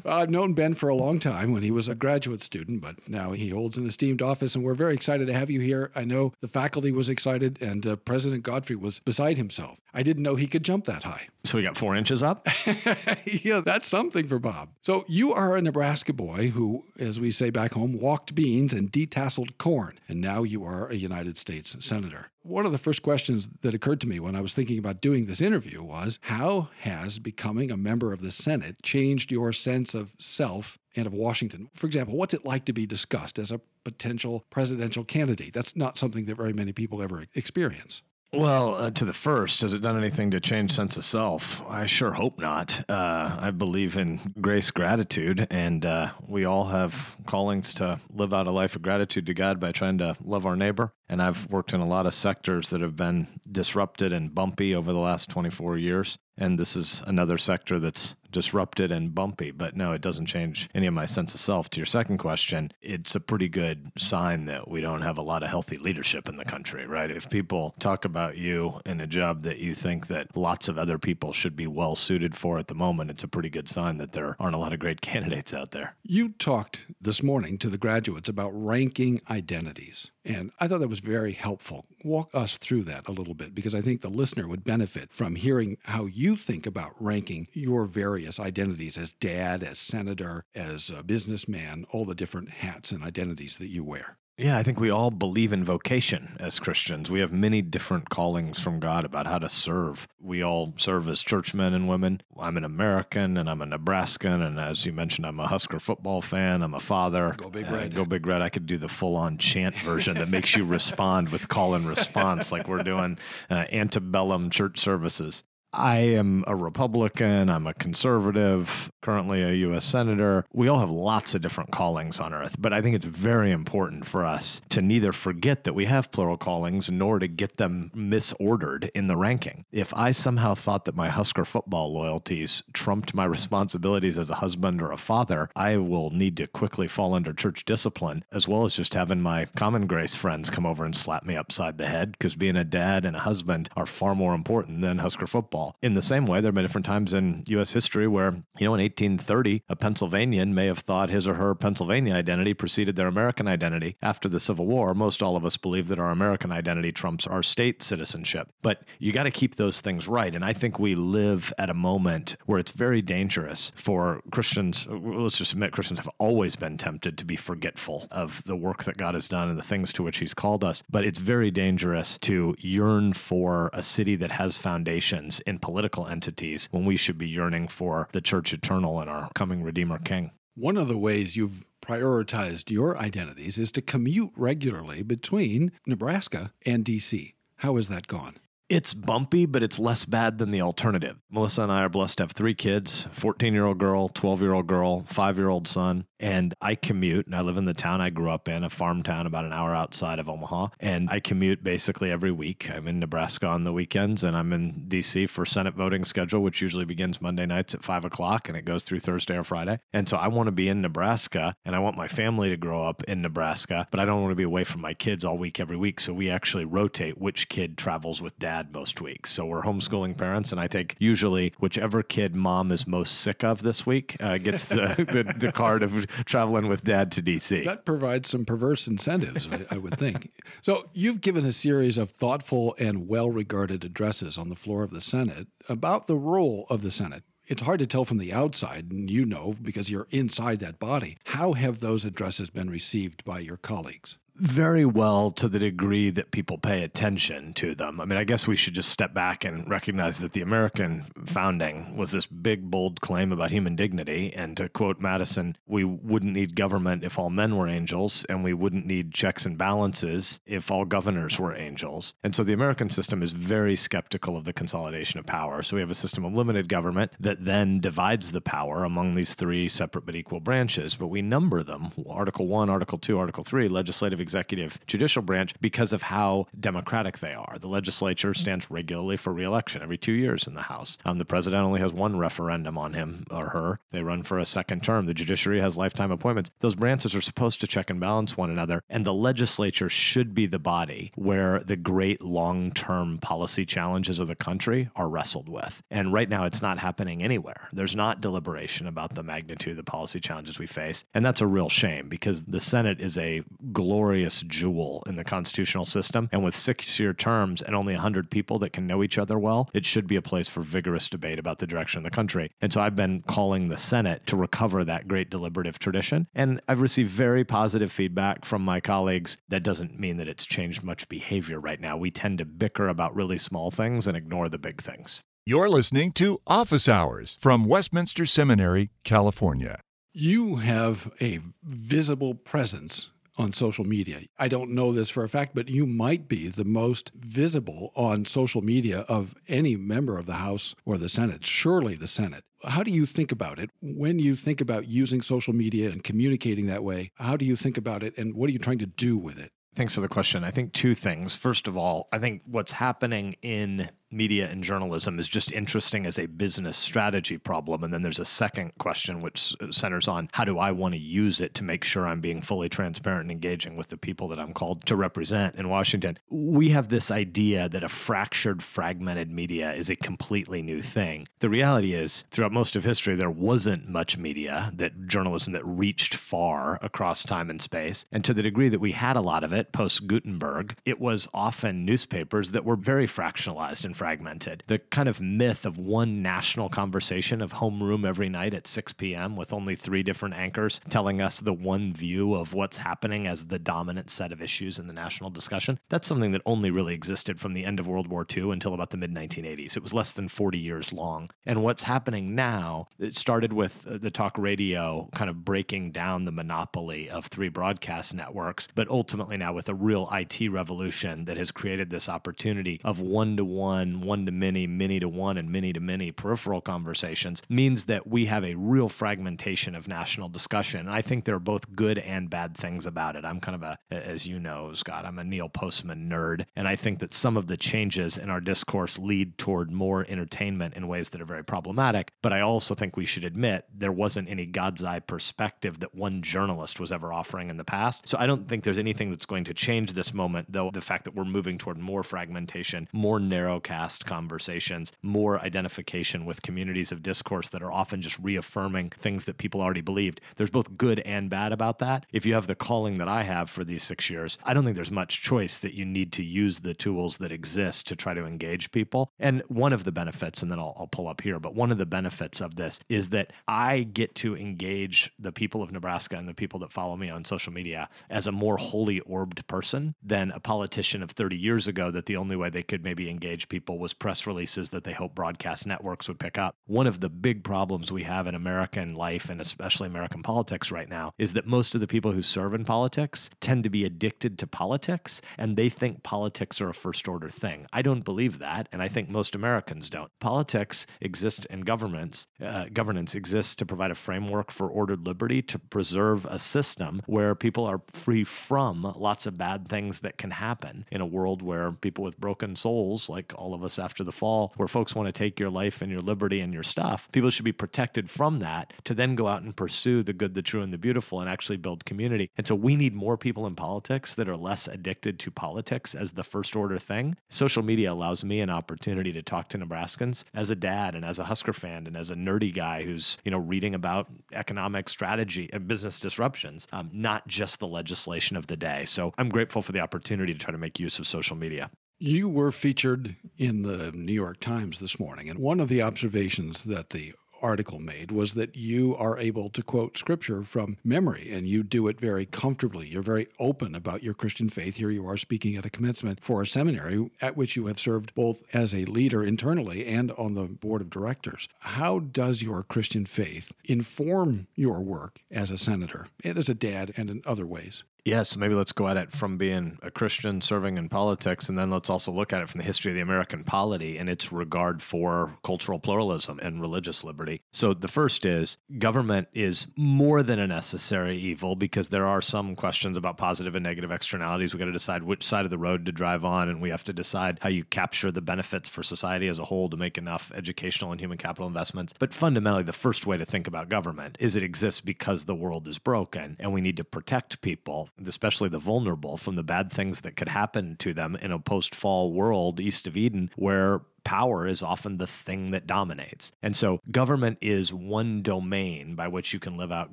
I've 0.05 0.31
known 0.31 0.55
Ben 0.55 0.75
for 0.75 0.89
a 0.89 0.95
long 0.95 1.19
time 1.19 1.53
when 1.53 1.63
he 1.65 1.71
was 1.73 1.89
a 1.89 1.97
graduate 1.97 2.43
student, 2.43 2.81
but 2.81 3.09
now 3.09 3.33
he 3.33 3.49
holds 3.49 3.77
an 3.77 3.87
esteemed 3.87 4.23
office, 4.23 4.55
and 4.55 4.65
we're 4.65 4.75
very 4.75 4.95
excited 4.95 5.27
to 5.27 5.33
have 5.33 5.51
you 5.51 5.61
here. 5.61 5.91
I 5.95 6.05
know 6.05 6.33
the 6.41 6.49
faculty 6.49 6.93
was 6.93 7.09
excited, 7.09 7.61
and 7.61 7.85
uh, 7.87 7.97
President 7.97 8.43
Godfrey 8.43 8.77
was 8.77 9.01
beside 9.01 9.37
himself. 9.37 9.79
I 9.95 10.03
didn't 10.03 10.25
know 10.25 10.37
he 10.37 10.47
could 10.47 10.63
jump 10.63 10.85
that 10.85 11.05
high. 11.05 11.29
So 11.45 11.57
we 11.57 11.65
got 11.65 11.77
four 11.77 11.95
inches 11.97 12.23
up? 12.23 12.47
yeah, 13.25 13.63
that's 13.65 13.89
something 13.89 14.27
for 14.27 14.39
Bob. 14.39 14.71
So 14.83 15.05
you 15.09 15.33
are 15.33 15.57
a 15.57 15.63
Nebraska 15.63 16.13
boy 16.13 16.51
who, 16.51 16.85
as 16.99 17.19
we 17.19 17.31
say 17.31 17.51
back 17.51 17.73
home, 17.73 17.99
walked 17.99 18.35
beans 18.35 18.75
and 18.75 18.93
detasseled 18.93 19.57
corn, 19.59 19.99
and 20.09 20.21
now 20.21 20.43
you 20.43 20.65
are 20.65 20.89
a 20.89 20.97
United 20.97 21.16
States 21.39 21.77
Senator. 21.81 22.31
One 22.43 22.67
of 22.67 22.73
the 22.73 22.79
first 22.79 23.03
questions 23.03 23.49
that 23.63 23.75
occurred 23.75 24.01
to 24.03 24.09
me 24.09 24.21
when 24.21 24.37
I 24.37 24.41
was 24.41 24.55
thinking 24.55 24.79
about 24.79 25.01
doing 25.01 25.27
this 25.27 25.41
interview 25.41 25.83
was 25.83 26.19
how 26.23 26.69
has 26.81 27.19
becoming 27.19 27.71
a 27.71 27.77
member 27.77 28.13
of 28.13 28.21
the 28.21 28.31
Senate 28.31 28.83
changed 28.83 29.33
your 29.33 29.53
sense 29.53 29.95
of 29.95 30.15
self 30.19 30.79
and 30.95 31.07
of 31.07 31.15
Washington? 31.15 31.69
For 31.75 31.87
example, 31.87 32.17
what's 32.17 32.35
it 32.35 32.45
like 32.45 32.65
to 32.67 32.73
be 32.73 32.87
discussed 32.87 33.39
as 33.39 33.51
a 33.51 33.61
potential 33.85 34.45
presidential 34.51 35.05
candidate? 35.05 35.55
That's 35.55 35.75
not 35.75 35.99
something 35.99 36.27
that 36.27 36.37
very 36.37 36.53
many 36.53 36.73
people 36.73 37.03
ever 37.03 37.25
experience. 37.35 38.03
Well, 38.33 38.75
uh, 38.75 38.91
to 38.91 39.05
the 39.05 39.13
first, 39.13 39.63
has 39.63 39.73
it 39.73 39.81
done 39.81 39.97
anything 39.97 40.33
to 40.33 40.41
change 40.41 40.73
sense 40.73 40.97
of 40.97 41.05
self? 41.05 41.65
I 41.69 41.87
sure 41.87 42.13
hope 42.13 42.39
not. 42.39 42.85
Uh, 42.91 43.37
I 43.41 43.51
believe 43.51 43.97
in 43.97 44.35
grace, 44.41 44.71
gratitude, 44.71 45.47
and 45.49 45.87
uh, 45.87 46.11
we 46.27 46.45
all 46.45 46.67
have 46.67 47.17
callings 47.25 47.73
to 47.75 48.01
live 48.13 48.35
out 48.35 48.49
a 48.49 48.51
life 48.51 48.75
of 48.75 48.83
gratitude 48.83 49.27
to 49.27 49.35
God 49.35 49.61
by 49.61 49.71
trying 49.71 49.99
to 49.99 50.17
love 50.23 50.45
our 50.45 50.57
neighbor. 50.57 50.93
And 51.09 51.23
I've 51.23 51.49
worked 51.49 51.73
in 51.73 51.81
a 51.81 51.87
lot 51.87 52.05
of 52.05 52.15
sectors 52.15 52.71
that 52.71 52.81
have 52.81 52.97
been 52.97 53.29
disrupted 53.51 54.13
and 54.13 54.35
bumpy 54.35 54.75
over 54.75 54.93
the 54.93 54.99
last 54.99 55.31
24 55.31 55.79
years. 55.79 56.19
And 56.39 56.59
this 56.59 56.77
is 56.77 57.03
another 57.07 57.39
sector 57.39 57.79
that's 57.79 58.15
disrupted 58.31 58.93
and 58.93 59.15
bumpy. 59.15 59.51
But 59.51 59.77
no, 59.77 59.93
it 59.93 60.03
doesn't 60.03 60.27
change 60.27 60.69
any 60.75 60.87
of 60.87 60.93
my 60.93 61.07
sense 61.07 61.33
of 61.33 61.41
self. 61.41 61.71
To 61.71 61.79
your 61.79 61.87
second 61.87 62.19
question, 62.19 62.71
it's 62.83 63.15
a 63.15 63.21
pretty 63.21 63.49
good 63.49 63.91
sign 63.97 64.45
that 64.45 64.69
we 64.69 64.83
don't 64.83 65.01
have 65.01 65.17
a 65.17 65.23
lot 65.23 65.43
of 65.43 65.49
healthy 65.49 65.79
leadership 65.79 66.29
in 66.29 66.37
the 66.37 66.45
country, 66.45 66.87
right? 66.87 67.11
If 67.11 67.31
people 67.31 67.75
talk 67.81 68.05
about 68.05 68.37
you 68.37 68.81
in 68.85 69.01
a 69.01 69.07
job 69.07 69.43
that 69.45 69.57
you 69.59 69.75
think 69.75 70.09
that 70.09 70.37
lots 70.37 70.69
of 70.69 70.79
other 70.79 70.99
people 70.99 71.33
should 71.33 71.57
be 71.57 71.67
well 71.67 71.97
suited 71.97 72.37
for 72.37 72.59
at 72.59 72.69
the 72.69 72.75
moment, 72.75 73.11
it's 73.11 73.25
a 73.25 73.29
pretty 73.29 73.49
good 73.49 73.69
sign 73.69 73.97
that 73.97 74.13
there 74.13 74.37
aren't 74.39 74.55
a 74.55 74.59
lot 74.59 74.75
of 74.75 74.81
great 74.81 75.01
candidates 75.01 75.55
out 75.55 75.71
there. 75.71 75.97
You 76.03 76.31
talked 76.31 76.87
this 77.01 77.23
morning 77.23 77.57
to 77.59 77.71
the 77.71 77.79
graduates 77.79 78.29
about 78.29 78.51
ranking 78.51 79.23
identities. 79.31 80.11
And 80.27 80.51
I 80.59 80.67
thought 80.67 80.81
that 80.81 80.89
was 80.89 80.99
very 80.99 81.35
helpful. 81.35 81.87
Walk 82.03 82.31
us 82.35 82.59
through 82.59 82.83
that 82.85 83.07
a 83.07 83.13
little 83.13 83.35
bit 83.35 83.55
because 83.55 83.77
I 83.77 83.81
think 83.81 84.01
the 84.01 84.11
listener 84.11 84.49
would 84.49 84.65
benefit 84.65 85.13
from 85.13 85.37
hearing 85.37 85.77
how 85.85 86.07
you 86.07 86.37
think 86.37 86.67
about 86.67 86.95
ranking 86.99 87.47
your 87.53 87.85
various 87.85 88.41
identities 88.41 88.99
as 88.99 89.13
dad, 89.13 89.63
as 89.63 89.79
senator, 89.79 90.45
as 90.53 90.91
a 90.91 91.05
businessman, 91.05 91.87
all 91.93 92.05
the 92.05 92.15
different 92.17 92.51
hats 92.51 92.91
and 92.91 93.05
identities 93.05 93.59
that 93.59 93.69
you 93.69 93.85
wear. 93.85 94.19
Yeah, 94.39 94.59
I 94.59 94.63
think 94.63 94.79
we 94.79 94.91
all 94.91 95.11
believe 95.11 95.55
in 95.55 95.65
vocation 95.65 96.37
as 96.39 96.59
Christians. 96.59 97.11
We 97.11 97.21
have 97.21 97.33
many 97.33 97.63
different 97.63 98.11
callings 98.11 98.59
from 98.59 98.81
God 98.81 99.07
about 99.07 99.27
how 99.27 99.39
to 99.39 99.49
serve. 99.49 100.07
We 100.21 100.45
all 100.45 100.75
serve 100.77 101.09
as 101.09 101.23
churchmen 101.23 101.73
and 101.73 101.89
women. 101.89 102.21
I'm 102.39 102.59
an 102.59 102.65
American 102.65 103.39
and 103.39 103.49
I'm 103.49 103.63
a 103.63 103.67
Nebraskan. 103.67 104.43
And 104.43 104.61
as 104.61 104.85
you 104.85 104.93
mentioned, 104.93 105.27
I'm 105.27 105.41
a 105.41 105.47
Husker 105.47 105.81
football 105.81 106.21
fan. 106.21 106.63
I'm 106.63 106.75
a 106.75 106.81
father. 106.81 107.35
Go 107.39 107.49
Big 107.49 107.71
Red. 107.71 107.95
Uh, 107.95 107.97
go 107.97 108.05
Big 108.05 108.27
Red. 108.27 108.43
I 108.43 108.51
could 108.51 108.67
do 108.67 108.77
the 108.77 108.89
full 108.89 109.17
on 109.17 109.39
chant 109.39 109.75
version 109.85 110.19
that 110.19 110.29
makes 110.29 110.55
you 110.55 110.67
respond 110.67 111.31
with 111.31 111.49
call 111.49 111.73
and 111.75 111.89
response 111.89 112.53
like 112.53 112.69
we're 112.69 112.83
doing 112.83 113.17
uh, 113.49 113.65
antebellum 113.73 114.51
church 114.51 114.79
services. 114.79 115.45
I 115.73 115.97
am 115.99 116.43
a 116.47 116.57
Republican. 116.57 117.51
I'm 117.51 117.67
a 117.67 117.75
conservative, 117.75 118.91
currently 119.03 119.43
a 119.43 119.53
U.S. 119.53 119.85
Senator. 119.85 120.47
We 120.53 120.69
all 120.69 120.81
have 120.81 120.91
lots 120.91 121.35
of 121.35 121.43
different 121.43 121.71
callings 121.71 122.19
on 122.19 122.33
earth, 122.33 122.57
but 122.59 122.73
I 122.73 122.81
think 122.81 122.97
it's 122.97 123.05
very 123.05 123.51
important 123.51 124.07
for 124.07 124.25
us 124.25 124.63
to 124.71 124.81
neither 124.81 125.13
forget 125.13 125.65
that 125.65 125.75
we 125.75 125.85
have 125.85 126.11
plural 126.11 126.39
callings 126.39 126.91
nor 126.91 127.19
to 127.19 127.29
get 127.29 127.59
them 127.59 127.91
misordered 127.95 128.89
in 128.95 129.07
the 129.07 129.17
ranking. 129.17 129.65
If 129.71 129.93
I 129.93 130.13
somehow 130.13 130.55
thought 130.55 130.87
that 130.87 130.97
my 130.97 131.11
Husker 131.11 131.45
football 131.45 131.93
loyalties 131.93 132.63
trumped 132.73 133.15
my 133.15 133.25
responsibilities 133.25 134.19
as 134.19 134.31
a 134.31 134.37
husband 134.37 134.81
or 134.81 134.93
a 134.93 134.97
father, 134.97 135.51
I 135.55 135.77
will 135.77 136.11
need 136.11 136.37
to 136.39 136.47
quickly 136.47 136.89
fall 136.89 137.13
under 137.13 137.33
church 137.33 137.65
discipline, 137.65 138.25
as 138.33 138.49
well 138.49 138.65
as 138.65 138.75
just 138.75 138.95
having 138.95 139.21
my 139.21 139.45
common 139.57 139.87
grace 139.87 140.15
friends 140.15 140.49
come 140.49 140.65
over 140.65 140.85
and 140.85 140.97
slap 140.97 141.25
me 141.25 141.37
upside 141.37 141.77
the 141.77 141.87
head 141.87 142.13
because 142.13 142.35
being 142.35 142.57
a 142.57 142.65
dad 142.65 143.05
and 143.05 143.17
a 143.17 143.21
husband 143.21 143.69
are 143.77 143.87
far 143.87 144.15
more 144.15 144.35
important 144.35 144.81
than 144.81 144.99
Husker 144.99 145.27
football 145.27 145.56
football. 145.57 145.77
In 145.83 145.95
the 145.95 146.03
same 146.03 146.27
way, 146.27 146.41
there 146.41 146.49
have 146.49 146.55
been 146.55 146.65
different 146.65 146.87
times 146.87 147.13
in 147.13 147.45
U.S. 147.49 147.73
history 147.73 148.07
where, 148.07 148.33
you 148.59 148.67
know, 148.67 148.75
in 148.75 148.81
1830, 148.81 149.63
a 149.69 149.77
Pennsylvanian 149.77 150.55
may 150.55 150.67
have 150.67 150.81
thought 150.81 151.11
his 151.11 151.27
or 151.27 151.35
her 151.35 151.55
Pennsylvania 151.55 152.15
identity 152.15 152.55
preceded 152.55 152.97
their 152.97 153.07
American 153.07 153.49
identity. 153.49 153.97
After 154.03 154.29
the 154.29 154.41
Civil 154.41 154.67
War, 154.67 154.95
most 154.95 155.23
all 155.23 155.37
of 155.37 155.45
us 155.45 155.57
believe 155.57 155.89
that 155.89 155.99
our 155.99 156.11
American 156.11 156.53
identity 156.53 156.93
trumps 156.93 157.27
our 157.27 157.43
state 157.43 157.83
citizenship. 157.83 158.53
But 158.63 158.83
you 158.99 159.13
got 159.13 159.25
to 159.25 159.31
keep 159.31 159.57
those 159.57 159.81
things 159.81 160.09
right. 160.09 160.35
And 160.35 160.45
I 160.45 160.53
think 160.53 160.79
we 160.79 160.95
live 160.95 161.53
at 161.59 161.71
a 161.71 161.75
moment 161.75 162.37
where 162.47 162.59
it's 162.59 162.73
very 162.73 163.03
dangerous 163.03 163.73
for 163.77 164.21
Christians. 164.31 164.87
Uh, 164.91 164.97
let's 164.97 165.39
just 165.39 165.53
admit 165.53 165.73
Christians 165.73 166.01
have 166.01 166.11
always 166.19 166.57
been 166.57 166.79
tempted 166.79 167.17
to 167.19 167.25
be 167.25 167.37
forgetful 167.37 168.09
of 168.11 168.43
the 168.45 168.57
work 168.57 168.85
that 168.85 168.97
God 168.97 169.15
has 169.15 169.29
done 169.29 169.49
and 169.49 169.59
the 169.59 169.63
things 169.63 169.93
to 169.95 170.03
which 170.03 170.19
He's 170.19 170.35
called 170.35 170.65
us. 170.65 170.83
But 170.91 171.05
it's 171.05 171.19
very 171.19 171.51
dangerous 171.51 172.19
to 172.19 172.55
yearn 172.59 173.13
for 173.13 173.71
a 173.73 173.83
city 173.83 174.17
that 174.17 174.33
has 174.33 174.59
foundations 174.59 175.41
in 175.47 175.59
political 175.59 176.07
entities 176.07 176.69
when 176.71 176.85
we 176.85 176.97
should 176.97 177.17
be 177.17 177.29
yearning 177.29 177.69
for 177.69 178.09
the 178.13 178.21
church 178.21 178.53
eternal 178.53 179.01
and 179.01 179.09
our 179.09 179.31
coming 179.35 179.63
Redeemer 179.63 179.99
King. 179.99 180.33
One 180.55 180.77
of 180.77 180.89
the 180.89 180.99
ways 180.99 181.37
you've 181.37 181.67
prioritized 181.83 182.71
your 182.71 182.97
identities 182.99 183.59
is 183.59 183.71
to 183.73 183.83
commute 183.83 184.33
regularly 184.37 185.03
between 185.03 185.73
Nebraska 185.87 186.53
and 186.65 186.85
DC. 186.85 187.35
How 187.57 187.77
has 187.77 187.89
that 187.89 188.07
gone? 188.07 188.37
It's 188.69 188.95
bumpy, 188.95 189.47
but 189.47 189.63
it's 189.63 189.79
less 189.79 190.05
bad 190.05 190.39
than 190.39 190.51
the 190.51 190.61
alternative. 190.61 191.19
Melissa 191.31 191.63
and 191.63 191.71
I 191.71 191.83
are 191.83 191.89
blessed 191.89 192.19
to 192.19 192.25
have 192.25 192.33
three 192.33 192.55
kids 192.55 193.07
14 193.13 193.55
year 193.55 193.65
old 193.65 193.79
girl, 193.79 194.09
12 194.09 194.43
year 194.43 194.55
old 194.55 194.67
girl, 194.67 195.05
five 195.07 195.39
year 195.39 195.49
old 195.49 195.69
son. 195.69 196.07
And 196.19 196.55
I 196.61 196.75
commute, 196.75 197.27
and 197.27 197.35
I 197.35 197.41
live 197.41 197.57
in 197.57 197.65
the 197.65 197.75
town 197.75 198.01
I 198.01 198.11
grew 198.11 198.31
up 198.31 198.49
in, 198.49 198.65
a 198.65 198.71
farm 198.71 199.03
town 199.03 199.27
about 199.27 199.45
an 199.45 199.53
hour 199.53 199.75
outside 199.75 200.19
of 200.19 200.29
Omaha. 200.29 200.69
And 200.81 201.11
I 201.11 201.21
commute 201.21 201.63
basically 201.63 202.11
every 202.11 202.33
week. 202.33 202.71
I'm 202.71 202.89
in 202.89 203.01
Nebraska 203.01 203.47
on 203.47 203.65
the 203.65 203.73
weekends, 203.73 204.25
and 204.25 204.37
I'm 204.37 204.53
in 204.53 204.87
DC 204.89 205.29
for 205.29 205.45
Senate 205.45 205.75
voting 205.75 206.05
schedule, 206.05 206.43
which 206.43 206.63
usually 206.63 206.85
begins 206.85 207.21
Monday 207.21 207.47
nights 207.47 207.75
at 207.75 207.83
five 207.83 208.05
o'clock 208.05 208.49
and 208.49 208.57
it 208.57 208.65
goes 208.65 208.83
through 208.83 209.01
Thursday 209.01 209.37
or 209.37 209.45
Friday. 209.45 209.79
And 209.93 210.09
so 210.09 210.17
I 210.17 210.29
want 210.29 210.47
to 210.47 210.53
be 210.53 210.69
in 210.69 210.81
Nebraska, 210.81 211.57
and 211.65 211.77
I 211.77 211.79
want 211.79 211.97
my 211.97 212.09
family 212.09 212.49
to 212.51 212.57
grow 212.57 212.87
up 212.87 213.03
in 213.05 213.23
Nebraska, 213.23 213.87
but 213.91 214.01
I 214.01 214.05
don't 214.05 214.23
want 214.23 214.33
to 214.33 214.37
be 214.37 214.43
away 214.43 214.65
from 214.65 214.81
my 214.81 214.95
kids 214.95 215.25
all 215.25 215.39
week, 215.39 215.61
every 215.61 215.77
week. 215.77 216.01
So 216.01 216.13
we 216.13 216.31
actually 216.31 216.65
rotate 216.65 217.19
which 217.19 217.49
kid 217.49 217.77
travels 217.77 218.23
with 218.23 218.39
dad 218.39 218.73
most 218.73 219.01
weeks. 219.01 219.33
So 219.33 219.47
we're 219.47 219.63
homeschooling 219.63 220.17
parents, 220.17 220.53
and 220.53 220.61
I 220.61 220.67
take 220.67 220.97
usually 220.99 221.53
whichever 221.59 222.03
kid 222.03 222.35
mom 222.35 222.73
is 222.73 222.87
most 222.87 223.21
sick 223.21 223.45
of 223.45 223.63
this 223.63 223.87
week 223.87 224.17
uh, 224.21 224.39
gets 224.39 224.67
the, 224.67 224.95
the, 224.99 225.35
the 225.37 225.53
card 225.53 225.83
of 225.83 226.06
traveling 226.25 226.69
with 226.69 226.85
dad 226.85 227.13
to 227.13 227.23
DC. 227.23 227.65
That 227.65 227.85
provides 227.85 228.31
some 228.31 228.45
perverse 228.45 228.87
incentives, 228.87 229.49
I, 229.51 229.67
I 229.71 229.79
would 229.79 229.99
think. 229.99 230.33
So, 230.63 230.89
you've 230.93 231.21
given 231.21 231.45
a 231.45 231.53
series 231.53 231.99
of 231.99 232.11
thoughtful 232.11 232.75
and 232.79 233.09
well 233.09 233.31
regarded 233.31 233.85
addresses 233.85 234.39
on 234.39 234.49
the 234.49 234.57
floor 234.57 234.83
of 234.83 234.91
the 234.91 235.01
Senate 235.01 235.49
about 235.69 236.07
the 236.07 236.17
role 236.17 236.67
of 236.71 236.83
the 236.83 236.91
Senate. 236.91 237.25
It's 237.49 237.63
hard 237.63 237.79
to 237.79 237.87
tell 237.87 238.05
from 238.05 238.19
the 238.19 238.33
outside, 238.33 238.91
and 238.91 239.09
you 239.09 239.25
know 239.25 239.55
because 239.63 239.89
you're 239.89 240.09
inside 240.11 240.59
that 240.61 240.81
body. 240.81 241.17
How 241.27 241.53
have 241.53 241.79
those 241.79 242.05
addresses 242.05 242.51
been 242.51 242.69
received 242.69 243.25
by 243.25 243.39
your 243.39 243.57
colleagues? 243.57 244.19
Very 244.39 244.85
well 244.85 245.31
to 245.31 245.49
the 245.49 245.59
degree 245.59 246.11
that 246.11 246.31
people 246.31 246.59
pay 246.59 246.83
attention 246.83 247.53
to 247.55 247.75
them. 247.75 248.01
I 248.01 248.05
mean, 248.05 248.19
I 248.19 248.25
guess 248.25 248.47
we 248.47 248.57
should 248.57 248.75
just 248.75 248.91
step 248.91 249.15
back 249.15 249.45
and 249.45 249.69
recognize 249.69 250.19
that 250.19 250.33
the 250.33 250.43
American 250.43 251.05
founding 251.25 251.97
was 251.97 252.13
this 252.13 252.27
big, 252.27 252.71
bold 252.71 253.01
claim 253.01 253.33
about 253.33 253.51
human 253.51 253.77
dignity. 253.77 254.33
And 254.35 254.57
to 254.57 254.69
quote 254.69 255.01
Madison, 255.01 255.57
we 255.67 255.85
wouldn't 255.85 256.33
need 256.33 256.55
government 256.55 257.05
if 257.05 257.19
all 257.19 257.31
men 257.31 257.57
were 257.57 257.69
angels, 257.69 258.25
and 258.29 258.45
we 258.45 258.53
wouldn't 258.53 258.87
need 258.87 259.15
checks 259.15 259.47
and 259.47 259.57
balances 259.57 260.41
if 260.47 260.71
all 260.71 260.85
governors 260.85 261.39
were 261.39 261.55
angels. 261.55 262.15
And 262.23 262.35
so 262.35 262.45
the 262.45 262.53
American 262.53 262.91
system 262.91 263.23
is 263.23 263.33
very 263.33 263.77
skeptical 263.77 264.37
of 264.37 264.45
the 264.45 264.53
consolidation 264.53 265.19
of 265.19 265.27
power. 265.27 265.63
So 265.63 265.77
we 265.77 265.81
have 265.81 265.91
a 265.91 265.95
system 265.95 266.25
of 266.25 266.35
limited 266.35 266.69
government 266.69 267.13
that 267.21 267.45
then 267.45 267.81
divides 267.81 268.33
the 268.33 268.41
power 268.41 268.85
among 268.85 269.15
these 269.15 269.35
three 269.35 269.69
separate 269.69 270.07
but 270.07 270.15
equal 270.15 270.41
branches. 270.41 270.97
But 270.97 271.09
we 271.09 271.23
number 271.23 271.63
them 271.63 271.93
Article 272.09 272.47
1, 272.47 272.69
Article 272.69 272.99
2, 272.99 273.19
Article 273.19 273.45
3, 273.45 273.69
legislative 273.69 274.21
executive 274.27 274.81
judicial 274.89 275.23
branch 275.23 275.55
because 275.61 275.93
of 275.93 276.03
how 276.03 276.49
democratic 276.59 277.21
they 277.21 277.33
are. 277.33 277.59
The 277.61 277.69
legislature 277.69 278.35
stands 278.35 278.69
regularly 278.73 279.17
for 279.17 279.33
reelection 279.33 279.83
every 279.83 279.99
two 279.99 280.13
years 280.13 280.49
in 280.49 280.55
the 280.55 280.63
House. 280.63 280.99
Um, 281.05 281.19
the 281.19 281.25
president 281.25 281.63
only 281.63 281.79
has 281.79 281.93
one 281.93 282.19
referendum 282.19 282.77
on 282.77 282.95
him 282.95 283.25
or 283.31 283.51
her. 283.51 283.79
They 283.93 284.03
run 284.03 284.25
for 284.25 284.41
a 284.41 284.45
second 284.45 284.83
term. 284.83 285.07
The 285.07 285.15
judiciary 285.15 285.61
has 285.61 285.77
lifetime 285.77 286.11
appointments. 286.11 286.51
Those 286.59 286.75
branches 286.75 287.15
are 287.15 287.21
supposed 287.21 287.61
to 287.61 287.69
check 287.69 287.89
and 287.89 288.01
balance 288.01 288.37
one 288.37 288.51
another, 288.51 288.83
and 288.89 289.07
the 289.07 289.15
legislature 289.15 289.89
should 289.89 290.35
be 290.35 290.47
the 290.47 290.59
body 290.59 291.13
where 291.15 291.61
the 291.61 291.77
great 291.77 292.21
long 292.21 292.73
term 292.73 293.19
policy 293.19 293.65
challenges 293.65 294.19
of 294.19 294.27
the 294.27 294.35
country 294.35 294.91
are 294.97 295.09
wrestled 295.09 295.49
with. 295.49 295.85
And 295.89 296.13
right 296.13 296.29
now, 296.29 296.47
it's 296.47 296.63
not 296.63 296.79
happening 296.79 297.23
anywhere. 297.23 297.69
There's 297.73 297.95
not 297.95 298.21
deliberation 298.21 298.89
about 298.89 299.15
the 299.15 299.23
magnitude 299.23 299.73
of 299.73 299.77
the 299.77 299.91
policy 299.91 300.19
challenges 300.19 300.59
we 300.59 300.67
face. 300.67 301.05
And 301.15 301.25
that's 301.25 301.41
a 301.41 301.47
real 301.47 301.69
shame 301.69 302.09
because 302.09 302.43
the 302.43 302.61
Senate 302.61 303.01
is 303.01 303.17
a 303.17 303.43
glorious 303.73 304.16
glorious 304.17 304.41
jewel 304.41 305.03
in 305.07 305.17
the 305.17 305.25
constitutional 305.25 305.85
system. 305.85 306.27
And 306.33 306.43
with 306.43 306.57
six 306.57 306.99
year 306.99 307.13
terms 307.13 307.61
and 307.61 307.77
only 307.77 307.93
100 307.93 308.31
people 308.31 308.59
that 308.61 308.73
can 308.73 308.87
know 308.87 309.03
each 309.03 309.19
other 309.19 309.39
well, 309.39 309.69
it 309.75 309.85
should 309.85 310.07
be 310.07 310.17
a 310.17 310.23
place 310.23 310.49
for 310.49 310.63
vigorous 310.63 311.11
debate 311.11 311.39
about 311.39 311.59
the 311.59 311.67
direction 311.67 311.99
of 311.99 312.05
the 312.05 312.11
country. 312.11 312.51
And 312.63 312.73
so 312.73 312.81
I've 312.81 312.97
been 312.97 313.23
calling 313.27 313.69
the 313.69 313.77
Senate 313.77 314.27
to 314.29 314.37
recover 314.37 314.85
that 314.85 315.07
great 315.07 315.29
deliberative 315.29 315.79
tradition. 315.79 316.29
And 316.35 316.63
I've 316.67 316.81
received 316.81 317.11
very 317.11 317.45
positive 317.45 317.93
feedback 317.93 318.47
from 318.47 318.63
my 318.63 318.81
colleagues. 318.81 319.37
That 319.51 319.63
doesn't 319.63 320.01
mean 320.01 320.17
that 320.17 320.29
it's 320.29 320.47
changed 320.47 320.83
much 320.83 321.11
behavior 321.11 321.61
right 321.61 321.81
now. 321.81 321.99
We 321.99 322.11
tend 322.11 322.39
to 322.39 322.47
bicker 322.47 322.89
about 322.89 323.15
really 323.15 323.37
small 323.37 323.71
things 323.71 324.07
and 324.07 324.17
ignore 324.17 324.49
the 324.49 324.57
big 324.57 324.83
things. 324.83 325.23
You're 325.45 325.69
listening 325.69 326.13
to 326.13 326.41
Office 326.47 326.89
Hours 326.89 327.37
from 327.39 327.67
Westminster 327.67 328.25
Seminary, 328.25 328.89
California. 329.05 329.81
You 330.15 330.57
have 330.57 331.13
a 331.21 331.41
visible 331.63 332.35
presence 332.35 333.11
on 333.37 333.53
social 333.53 333.85
media. 333.85 334.23
I 334.39 334.49
don't 334.49 334.71
know 334.71 334.93
this 334.93 335.11
for 335.11 335.25
a 335.25 335.29
fact, 335.29 335.55
but 335.55 335.69
you 335.69 335.87
might 335.87 336.29
be 336.29 336.49
the 336.49 336.65
most 336.65 337.13
visible 337.15 337.93
on 337.95 338.25
social 338.25 338.63
media 338.63 339.01
of 339.09 339.35
any 339.49 339.77
member 339.77 340.19
of 340.19 340.27
the 340.27 340.35
House 340.35 340.75
or 340.85 340.99
the 340.99 341.09
Senate, 341.09 341.45
surely 341.45 341.95
the 341.95 342.07
Senate. 342.07 342.45
How 342.65 342.83
do 342.83 342.91
you 342.91 343.07
think 343.07 343.31
about 343.31 343.59
it 343.59 343.71
when 343.81 344.19
you 344.19 344.35
think 344.35 344.61
about 344.61 344.89
using 344.89 345.23
social 345.23 345.53
media 345.53 345.91
and 345.91 346.03
communicating 346.03 346.67
that 346.67 346.83
way? 346.83 347.13
How 347.17 347.37
do 347.37 347.45
you 347.45 347.57
think 347.57 347.77
about 347.77 348.03
it 348.03 348.17
and 348.17 348.35
what 348.35 348.49
are 348.49 348.53
you 348.53 348.59
trying 348.59 348.79
to 348.79 348.87
do 348.87 349.17
with 349.17 349.39
it? 349.39 349.53
Thanks 349.75 349.95
for 349.95 350.01
the 350.01 350.09
question. 350.09 350.43
I 350.43 350.51
think 350.51 350.73
two 350.73 350.95
things. 350.95 351.37
First 351.37 351.69
of 351.69 351.77
all, 351.77 352.09
I 352.11 352.19
think 352.19 352.41
what's 352.47 352.73
happening 352.73 353.37
in 353.43 353.91
media 354.11 354.49
and 354.49 354.63
journalism 354.63 355.19
is 355.19 355.29
just 355.29 355.53
interesting 355.53 356.07
as 356.07 356.19
a 356.19 356.27
business 356.27 356.77
strategy 356.77 357.39
problem. 357.39 357.83
And 357.83 357.93
then 357.93 358.03
there's 358.03 358.19
a 358.19 358.25
second 358.25 358.73
question, 358.79 359.21
which 359.21 359.55
centers 359.71 360.09
on 360.09 360.29
how 360.33 360.45
do 360.45 360.59
I 360.59 360.71
want 360.71 360.95
to 360.95 361.01
use 361.01 361.41
it 361.41 361.55
to 361.55 361.65
make 361.65 361.85
sure 361.85 362.07
I'm 362.07 362.21
being 362.21 362.41
fully 362.41 362.69
transparent 362.69 363.23
and 363.23 363.33
engaging 363.33 363.77
with 363.77 363.89
the 363.89 363.97
people 363.97 364.29
that 364.29 364.39
I'm 364.39 364.53
called 364.53 364.87
to 364.87 364.97
represent 364.97 365.57
in 365.57 365.69
Washington. 365.69 366.19
We 366.31 366.71
have 366.71 366.89
this 366.89 367.11
idea 367.11 367.69
that 367.69 367.83
a 367.83 367.89
fractured, 367.89 368.63
fragmented 368.63 369.31
media 369.31 369.73
is 369.73 369.91
a 369.91 369.97
completely 369.97 370.63
new 370.63 370.83
thing. 370.83 371.27
The 371.41 371.49
reality 371.49 371.95
is, 371.95 372.25
throughout 372.31 372.53
most 372.53 372.77
of 372.77 372.85
history, 372.85 373.17
there 373.17 373.31
wasn't 373.31 373.89
much 373.89 374.17
media, 374.17 374.71
that 374.75 375.07
journalism 375.07 375.53
that 375.53 375.67
reached 375.67 376.15
far 376.15 376.79
across 376.83 377.23
time 377.23 377.51
and 377.51 377.61
space. 377.61 378.05
And 378.13 378.25
to 378.25 378.35
the 378.35 378.43
degree 378.43 378.69
that 378.69 378.81
we 378.81 378.93
had 378.93 379.17
a 379.17 379.21
lot 379.21 379.45
of 379.45 379.53
it 379.53 379.73
post 379.73 380.07
Gutenberg, 380.07 380.77
it 380.85 381.01
was 381.01 381.29
often 381.35 381.85
newspapers 381.85 382.53
that 382.53 382.65
were 382.65 382.77
very 382.77 383.07
fractionalized 383.07 383.85
and 383.85 383.96
fragmented. 383.97 384.63
The 384.67 384.79
kind 384.79 385.09
of 385.09 385.21
myth 385.21 385.65
of 385.65 385.79
one 385.79 386.23
national 386.23 386.69
conversation 386.69 387.41
of 387.41 387.55
homeroom 387.55 388.07
every 388.07 388.29
night 388.29 388.53
at 388.53 388.69
6 388.69 388.93
p.m. 388.93 389.37
with 389.37 389.53
only 389.53 389.75
three 389.75 390.03
different 390.03 390.35
anchors 390.35 390.81
telling 390.91 391.21
us 391.21 391.41
the 391.41 391.53
one 391.53 391.95
view 391.95 392.35
of 392.35 392.53
what's 392.53 392.77
happening 392.77 393.27
as 393.27 393.47
the 393.47 393.59
dominant 393.59 394.11
set 394.11 394.33
of 394.33 394.43
issues 394.43 394.79
in 394.79 394.87
the 394.87 394.93
national 394.93 395.31
discussion, 395.31 395.81
that's 395.89 396.07
something 396.07 396.33
that 396.33 396.43
only 396.45 396.71
really 396.71 396.95
existed 396.95 397.41
from 397.41 397.55
the 397.55 397.65
end 397.65 397.81
of 397.81 397.89
World 397.89 398.09
War 398.09 398.27
II 398.31 398.51
until 398.51 398.75
about 398.75 398.91
the 398.91 398.97
mid 398.99 399.15
1980s. 399.15 399.77
It 399.77 399.83
was 399.83 399.95
less 399.95 400.13
than 400.13 400.29
40 400.29 400.59
years 400.59 400.93
long. 400.93 401.31
And 401.47 401.63
what's 401.63 401.85
happening 401.85 402.35
now, 402.35 402.89
it 402.99 403.17
started 403.17 403.53
with 403.53 403.87
uh, 403.87 403.97
the 403.99 404.11
talk 404.11 404.37
radio 404.37 405.09
kind 405.15 405.31
of 405.31 405.45
breaking 405.45 405.93
down 405.93 406.27
the 406.27 406.33
monopoly 406.33 407.09
of 407.09 407.27
three 407.27 407.49
broadcast 407.49 408.13
networks, 408.13 408.69
but 408.75 408.89
ultimately 408.89 409.37
now 409.37 409.55
with 409.55 409.69
a 409.69 409.75
real 409.75 410.09
IT 410.13 410.51
revolution 410.51 411.25
that 411.25 411.39
has 411.39 411.51
created 411.51 411.89
this 411.91 412.09
opportunity 412.09 412.81
of 412.85 413.01
one 413.01 413.37
to 413.37 413.45
one 413.45 413.86
one, 413.95 414.17
one 414.17 414.27
to 414.27 414.33
many, 414.33 414.67
many 414.67 414.99
to 415.01 415.09
one, 415.09 415.37
and 415.37 415.51
many 415.51 415.73
to 415.73 415.81
many 415.81 416.11
peripheral 416.11 416.61
conversations 416.61 417.43
means 417.49 417.85
that 417.85 418.07
we 418.07 418.27
have 418.27 418.45
a 418.45 418.55
real 418.55 418.89
fragmentation 418.89 419.75
of 419.75 419.89
national 419.89 420.29
discussion. 420.29 420.81
And 420.81 420.91
I 420.91 421.03
think 421.03 421.25
there 421.25 421.35
are 421.35 421.41
both 421.41 421.75
good 421.75 421.99
and 421.99 422.31
bad 422.31 422.57
things 422.57 422.87
about 422.87 423.17
it. 423.17 423.25
I'm 423.25 423.41
kind 423.41 423.55
of 423.55 423.63
a, 423.63 423.79
as 423.91 424.27
you 424.27 424.39
know, 424.39 424.73
Scott, 424.73 425.05
I'm 425.05 425.19
a 425.19 425.25
Neil 425.25 425.49
Postman 425.49 426.09
nerd. 426.09 426.47
And 426.57 426.67
I 426.67 426.77
think 426.77 427.01
that 427.01 427.13
some 427.13 427.37
of 427.37 427.47
the 427.47 427.57
changes 427.57 428.17
in 428.17 428.31
our 428.31 428.41
discourse 428.41 428.99
lead 428.99 429.37
toward 429.39 429.71
more 429.71 430.07
entertainment 430.09 430.75
in 430.75 430.89
ways 430.89 431.11
that 431.11 431.21
are 431.21 431.27
very 431.27 431.45
problematic. 431.45 432.13
But 432.23 432.33
I 432.33 432.41
also 432.41 432.75
think 432.75 432.97
we 432.97 433.07
should 433.07 433.25
admit 433.25 433.67
there 433.75 433.93
wasn't 433.93 434.29
any 434.29 434.47
God's 434.47 434.83
eye 434.83 435.01
perspective 435.01 435.81
that 435.81 435.95
one 435.95 436.23
journalist 436.23 436.81
was 436.81 436.91
ever 436.91 437.13
offering 437.13 437.51
in 437.51 437.57
the 437.57 437.65
past. 437.65 438.09
So 438.09 438.17
I 438.19 438.27
don't 438.27 438.49
think 438.49 438.65
there's 438.65 438.79
anything 438.79 439.11
that's 439.11 439.27
going 439.27 439.45
to 439.45 439.55
change 439.55 439.93
this 439.93 440.15
moment, 440.15 440.53
though 440.53 440.71
the 440.71 440.81
fact 440.81 441.05
that 441.05 441.15
we're 441.15 441.25
moving 441.25 441.59
toward 441.59 441.79
more 441.79 442.03
fragmentation, 442.03 442.89
more 442.93 443.21
narrow 443.21 443.61
broadcast 443.77 444.07
conversations, 444.07 444.91
more 445.03 445.39
identification 445.41 446.25
with 446.25 446.41
communities 446.41 446.93
of 446.93 447.03
discourse 447.03 447.49
that 447.51 447.63
are 447.63 447.71
often 447.71 448.01
just 448.01 448.19
reaffirming 448.19 448.91
things 448.99 449.25
that 449.25 449.37
people 449.37 449.61
already 449.61 449.83
believed. 449.83 450.19
There's 450.37 450.51
both 450.51 450.79
good 450.79 451.01
and 451.01 451.29
bad 451.29 451.53
about 451.53 451.79
that. 451.81 452.07
If 452.11 452.25
you 452.25 452.33
have 452.35 452.47
the 452.47 452.55
calling 452.55 452.97
that 452.99 453.09
I 453.09 453.25
have 453.25 453.51
for 453.51 453.65
these 453.65 453.83
six 453.83 454.09
years, 454.09 454.39
I 454.45 454.55
don't 454.55 454.65
think 454.65 454.77
there's 454.77 454.91
much 454.91 455.23
choice 455.23 455.59
that 455.59 455.75
you 455.75 455.85
need 455.85 456.11
to 456.13 456.25
use 456.25 456.61
the 456.61 456.73
tools 456.73 457.19
that 457.19 457.31
exist 457.31 457.87
to 457.89 457.97
try 457.97 458.15
to 458.15 458.25
engage 458.25 458.71
people. 458.73 459.11
And 459.19 459.43
one 459.49 459.75
of 459.75 459.85
the 459.85 459.93
benefits, 459.93 460.43
and 460.43 460.51
then 460.51 460.59
I'll, 460.59 460.75
I'll 460.79 460.87
pull 460.87 461.07
up 461.07 461.21
here, 461.21 461.39
but 461.39 461.55
one 461.55 461.71
of 461.71 461.77
the 461.77 461.87
benefits 461.87 462.41
of 462.41 462.57
this 462.57 462.81
is 462.89 463.11
that 463.11 463.33
I 463.47 463.83
get 463.83 464.15
to 464.17 464.35
engage 464.37 465.13
the 465.19 465.33
people 465.33 465.63
of 465.63 465.71
Nebraska 465.71 466.17
and 466.17 466.27
the 466.27 466.35
people 466.35 466.61
that 466.61 466.73
follow 466.73 466.97
me 466.97 467.11
on 467.11 467.27
social 467.27 467.53
media 467.53 467.91
as 468.09 468.27
a 468.27 468.33
more 468.33 468.57
wholly 468.57 469.01
orbed 469.01 469.47
person 469.47 469.95
than 470.03 470.31
a 470.31 470.41
politician 470.41 471.03
of 471.03 471.11
30 471.11 471.37
years 471.37 471.69
ago 471.69 471.91
that 471.91 472.07
the 472.07 472.17
only 472.17 472.37
way 472.37 472.49
they 472.49 472.63
could 472.63 472.83
maybe 472.83 473.11
engage 473.11 473.51
people 473.51 473.66
was 473.75 473.93
press 473.93 474.27
releases 474.27 474.71
that 474.71 474.85
they 474.85 474.93
hope 474.93 475.15
broadcast 475.15 475.67
networks 475.67 476.09
would 476.09 476.19
pick 476.19 476.39
up. 476.39 476.57
One 476.67 476.87
of 476.87 477.01
the 477.01 477.09
big 477.09 477.45
problems 477.45 477.91
we 477.91 478.05
have 478.05 478.27
in 478.27 478.35
American 478.35 478.95
life 478.95 479.29
and 479.29 479.41
especially 479.41 479.87
American 479.87 480.23
politics 480.23 480.71
right 480.71 480.89
now 480.89 481.13
is 481.19 481.33
that 481.33 481.47
most 481.47 481.75
of 481.75 481.81
the 481.81 481.87
people 481.87 482.13
who 482.13 482.23
serve 482.23 482.55
in 482.55 482.65
politics 482.65 483.31
tend 483.41 483.65
to 483.65 483.71
be 483.71 483.85
addicted 483.85 484.39
to 484.39 484.47
politics 484.47 485.21
and 485.39 485.57
they 485.57 485.69
think 485.69 486.03
politics 486.03 486.61
are 486.61 486.69
a 486.69 486.75
first 486.75 487.09
order 487.09 487.29
thing. 487.29 487.67
I 487.73 487.83
don't 487.83 488.05
believe 488.05 488.39
that, 488.39 488.69
and 488.73 488.83
I 488.83 488.89
think 488.89 489.09
most 489.09 489.35
Americans 489.35 489.91
don't. 489.91 490.11
Politics 490.21 490.87
exists 491.01 491.47
and 491.51 491.65
governments 491.65 492.27
uh, 492.43 492.67
governance 492.73 493.15
exists 493.15 493.55
to 493.57 493.67
provide 493.67 493.91
a 493.91 493.95
framework 493.95 494.51
for 494.51 494.69
ordered 494.69 495.07
liberty 495.07 495.43
to 495.43 495.59
preserve 495.59 496.25
a 496.27 496.39
system 496.39 497.03
where 497.07 497.35
people 497.35 497.65
are 497.65 497.81
free 497.93 498.25
from 498.25 498.83
lots 498.97 499.27
of 499.27 499.37
bad 499.37 499.69
things 499.69 500.01
that 500.01 500.19
can 500.19 500.31
happen 500.31 500.85
in 500.91 501.01
a 501.01 501.07
world 501.07 501.43
where 501.43 501.73
people 501.73 502.05
with 502.05 502.19
broken 502.21 502.57
souls, 502.57 503.09
like 503.09 503.33
all 503.37 503.55
of 503.57 503.65
us 503.65 503.79
after 503.79 504.05
the 504.05 504.13
fall, 504.13 504.53
where 504.57 504.69
folks 504.69 504.95
want 504.95 505.07
to 505.07 505.13
take 505.13 505.41
your 505.41 505.51
life 505.51 505.83
and 505.83 505.91
your 505.91 506.01
liberty 506.01 506.41
and 506.41 506.55
your 506.55 506.63
stuff, 506.63 507.09
people 507.11 507.31
should 507.31 507.45
be 507.45 507.53
protected 507.53 508.09
from 508.09 508.39
that 508.39 508.73
to 508.85 508.95
then 508.95 509.17
go 509.17 509.27
out 509.27 509.43
and 509.43 509.57
pursue 509.57 510.05
the 510.05 510.13
good, 510.13 510.35
the 510.35 510.43
true, 510.43 510.63
and 510.63 510.73
the 510.73 510.79
beautiful 510.79 511.21
and 511.21 511.29
actually 511.29 511.57
build 511.57 511.85
community. 511.85 512.31
And 512.37 512.47
so 512.47 512.55
we 512.55 512.77
need 512.77 512.95
more 512.95 513.17
people 513.17 513.47
in 513.47 513.57
politics 513.57 514.15
that 514.15 514.29
are 514.29 514.37
less 514.37 514.69
addicted 514.69 515.19
to 515.19 515.31
politics 515.31 515.95
as 515.95 516.13
the 516.13 516.23
first 516.23 516.55
order 516.55 516.79
thing. 516.79 517.17
Social 517.29 517.63
media 517.63 517.93
allows 517.93 518.23
me 518.23 518.41
an 518.41 518.51
opportunity 518.51 519.13
to 519.13 519.23
talk 519.23 519.49
to 519.49 519.59
Nebraskans 519.59 520.25
as 520.35 520.51
a 520.51 520.57
dad 520.57 520.95
and 520.95 521.05
as 521.05 521.19
a 521.19 521.25
Husker 521.25 521.53
fan 521.53 521.87
and 521.87 521.97
as 521.97 522.11
a 522.11 522.15
nerdy 522.15 522.55
guy 522.55 522.85
who's, 522.85 523.19
you 523.25 523.31
know, 523.31 523.39
reading 523.39 523.75
about 523.75 524.07
economic 524.33 524.89
strategy 524.89 525.51
and 525.53 525.67
business 525.67 525.99
disruptions, 525.99 526.69
um, 526.73 526.91
not 526.93 527.27
just 527.27 527.59
the 527.59 527.67
legislation 527.67 528.37
of 528.37 528.47
the 528.47 528.57
day. 528.57 528.85
So 528.85 529.13
I'm 529.19 529.29
grateful 529.29 529.63
for 529.63 529.73
the 529.73 529.81
opportunity 529.81 530.33
to 530.33 530.39
try 530.39 530.53
to 530.53 530.59
make 530.59 530.79
use 530.79 530.99
of 530.99 531.07
social 531.07 531.37
media. 531.37 531.71
You 531.99 532.29
were 532.29 532.53
featured 532.53 533.17
in 533.39 533.63
the 533.63 533.91
New 533.91 534.13
York 534.13 534.39
Times 534.39 534.81
this 534.81 535.01
morning, 535.01 535.31
and 535.31 535.39
one 535.39 535.61
of 535.61 535.71
the 535.71 535.81
observations 535.81 536.65
that 536.65 536.91
the 536.91 537.15
article 537.41 537.79
made 537.79 538.11
was 538.11 538.35
that 538.35 538.55
you 538.55 538.95
are 538.97 539.19
able 539.19 539.49
to 539.49 539.63
quote 539.63 539.97
scripture 539.97 540.43
from 540.43 540.77
memory 540.85 541.33
and 541.33 541.49
you 541.49 541.63
do 541.63 541.89
it 541.89 541.99
very 541.99 542.27
comfortably. 542.27 542.89
You're 542.89 543.03
very 543.03 543.29
open 543.39 543.75
about 543.75 544.03
your 544.03 544.13
Christian 544.13 544.51
faith. 544.51 544.77
Here 544.77 544.91
you 544.91 545.07
are 545.07 545.17
speaking 545.17 545.57
at 545.57 545.65
a 545.65 545.71
commencement 545.71 546.23
for 546.23 546.43
a 546.43 546.47
seminary 546.47 547.11
at 547.21 547.37
which 547.37 547.57
you 547.57 547.67
have 547.67 547.79
served 547.79 548.15
both 548.15 548.43
as 548.53 548.75
a 548.75 548.85
leader 548.85 549.23
internally 549.25 549.87
and 549.87 550.11
on 550.13 550.35
the 550.35 550.45
board 550.45 550.83
of 550.83 550.91
directors. 550.91 551.49
How 551.61 551.99
does 551.99 552.43
your 552.43 552.63
Christian 552.63 553.07
faith 553.07 553.53
inform 553.65 554.49
your 554.55 554.81
work 554.81 555.21
as 555.31 555.51
a 555.51 555.59
senator 555.59 556.09
and 556.23 556.37
as 556.37 556.49
a 556.49 556.55
dad 556.55 556.93
and 556.97 557.11
in 557.11 557.23
other 557.25 557.47
ways? 557.47 557.85
Yes, 558.07 558.37
maybe 558.37 558.55
let's 558.55 558.71
go 558.71 558.87
at 558.87 558.97
it 558.97 559.11
from 559.11 559.37
being 559.37 559.81
a 559.83 559.91
Christian 559.91 560.41
serving 560.41 560.79
in 560.79 560.89
politics, 560.89 561.49
and 561.49 561.59
then 561.59 561.73
let's 561.73 561.91
also 561.91 562.13
look 562.13 562.33
at 562.33 562.41
it 562.41 562.49
from 562.49 562.61
the 562.61 562.65
history 562.65 562.93
of 562.93 562.95
the 562.95 563.01
American 563.01 563.43
polity 563.43 563.99
and 563.99 564.09
its 564.09 564.31
regard 564.31 564.81
for 564.81 565.37
cultural 565.43 565.81
pluralism 565.81 566.39
and 566.39 566.61
religious 566.61 567.03
liberty. 567.03 567.43
So, 567.53 567.75
the 567.75 567.89
first 567.89 568.25
is 568.25 568.59
government 568.79 569.27
is 569.33 569.67
more 569.77 570.23
than 570.23 570.39
a 570.39 570.47
necessary 570.47 571.17
evil 571.19 571.57
because 571.57 571.89
there 571.89 572.07
are 572.07 572.23
some 572.23 572.55
questions 572.55 572.97
about 572.97 573.19
positive 573.19 573.57
and 573.57 573.65
negative 573.65 573.91
externalities. 573.91 574.55
We 574.55 574.61
got 574.61 574.67
to 574.67 574.73
decide 574.73 575.03
which 575.03 575.25
side 575.25 575.45
of 575.45 575.51
the 575.51 575.59
road 575.59 575.85
to 575.87 575.91
drive 575.91 576.25
on, 576.25 576.49
and 576.49 576.63
we 576.63 576.71
have 576.71 576.85
to 576.85 576.93
decide 576.93 577.41
how 577.43 577.49
you 577.49 577.65
capture 577.65 578.13
the 578.13 578.23
benefits 578.23 578.69
for 578.69 578.85
society 578.85 579.27
as 579.27 579.41
a 579.41 579.47
whole 579.47 579.69
to 579.69 579.77
make 579.77 579.99
enough 579.99 580.31
educational 580.33 580.93
and 580.93 581.01
human 581.01 581.19
capital 581.19 581.49
investments. 581.49 581.93
But 581.99 582.15
fundamentally, 582.15 582.63
the 582.63 582.73
first 582.73 583.05
way 583.05 583.17
to 583.17 583.25
think 583.25 583.49
about 583.49 583.69
government 583.69 584.17
is 584.21 584.37
it 584.37 584.45
exists 584.45 584.81
because 584.81 585.25
the 585.25 585.35
world 585.35 585.67
is 585.67 585.81
broken 585.81 586.37
and 586.39 586.53
we 586.53 586.61
need 586.61 586.77
to 586.77 586.85
protect 586.85 587.41
people 587.41 587.91
especially 588.05 588.49
the 588.49 588.59
vulnerable, 588.59 589.17
from 589.17 589.37
the 589.37 589.43
bad 589.43 589.73
things 589.73 590.01
that 590.01 590.17
could 590.17 590.29
happen 590.29 590.77
to 590.77 590.93
them 590.93 591.17
in 591.17 591.33
a 591.33 591.39
post 591.39 591.75
fall 591.75 592.13
world 592.13 592.61
east 592.61 592.87
of 592.87 592.97
Eden 592.97 593.31
where 593.37 593.81
power 594.07 594.47
is 594.47 594.63
often 594.63 594.99
the 594.99 595.07
thing 595.07 595.51
that 595.51 595.67
dominates. 595.67 596.31
And 596.41 596.57
so 596.57 596.81
government 596.93 597.39
is 597.41 597.75
one 597.75 598.23
domain 598.23 598.95
by 598.95 599.09
which 599.09 599.33
you 599.33 599.41
can 599.41 599.57
live 599.57 599.73
out 599.73 599.93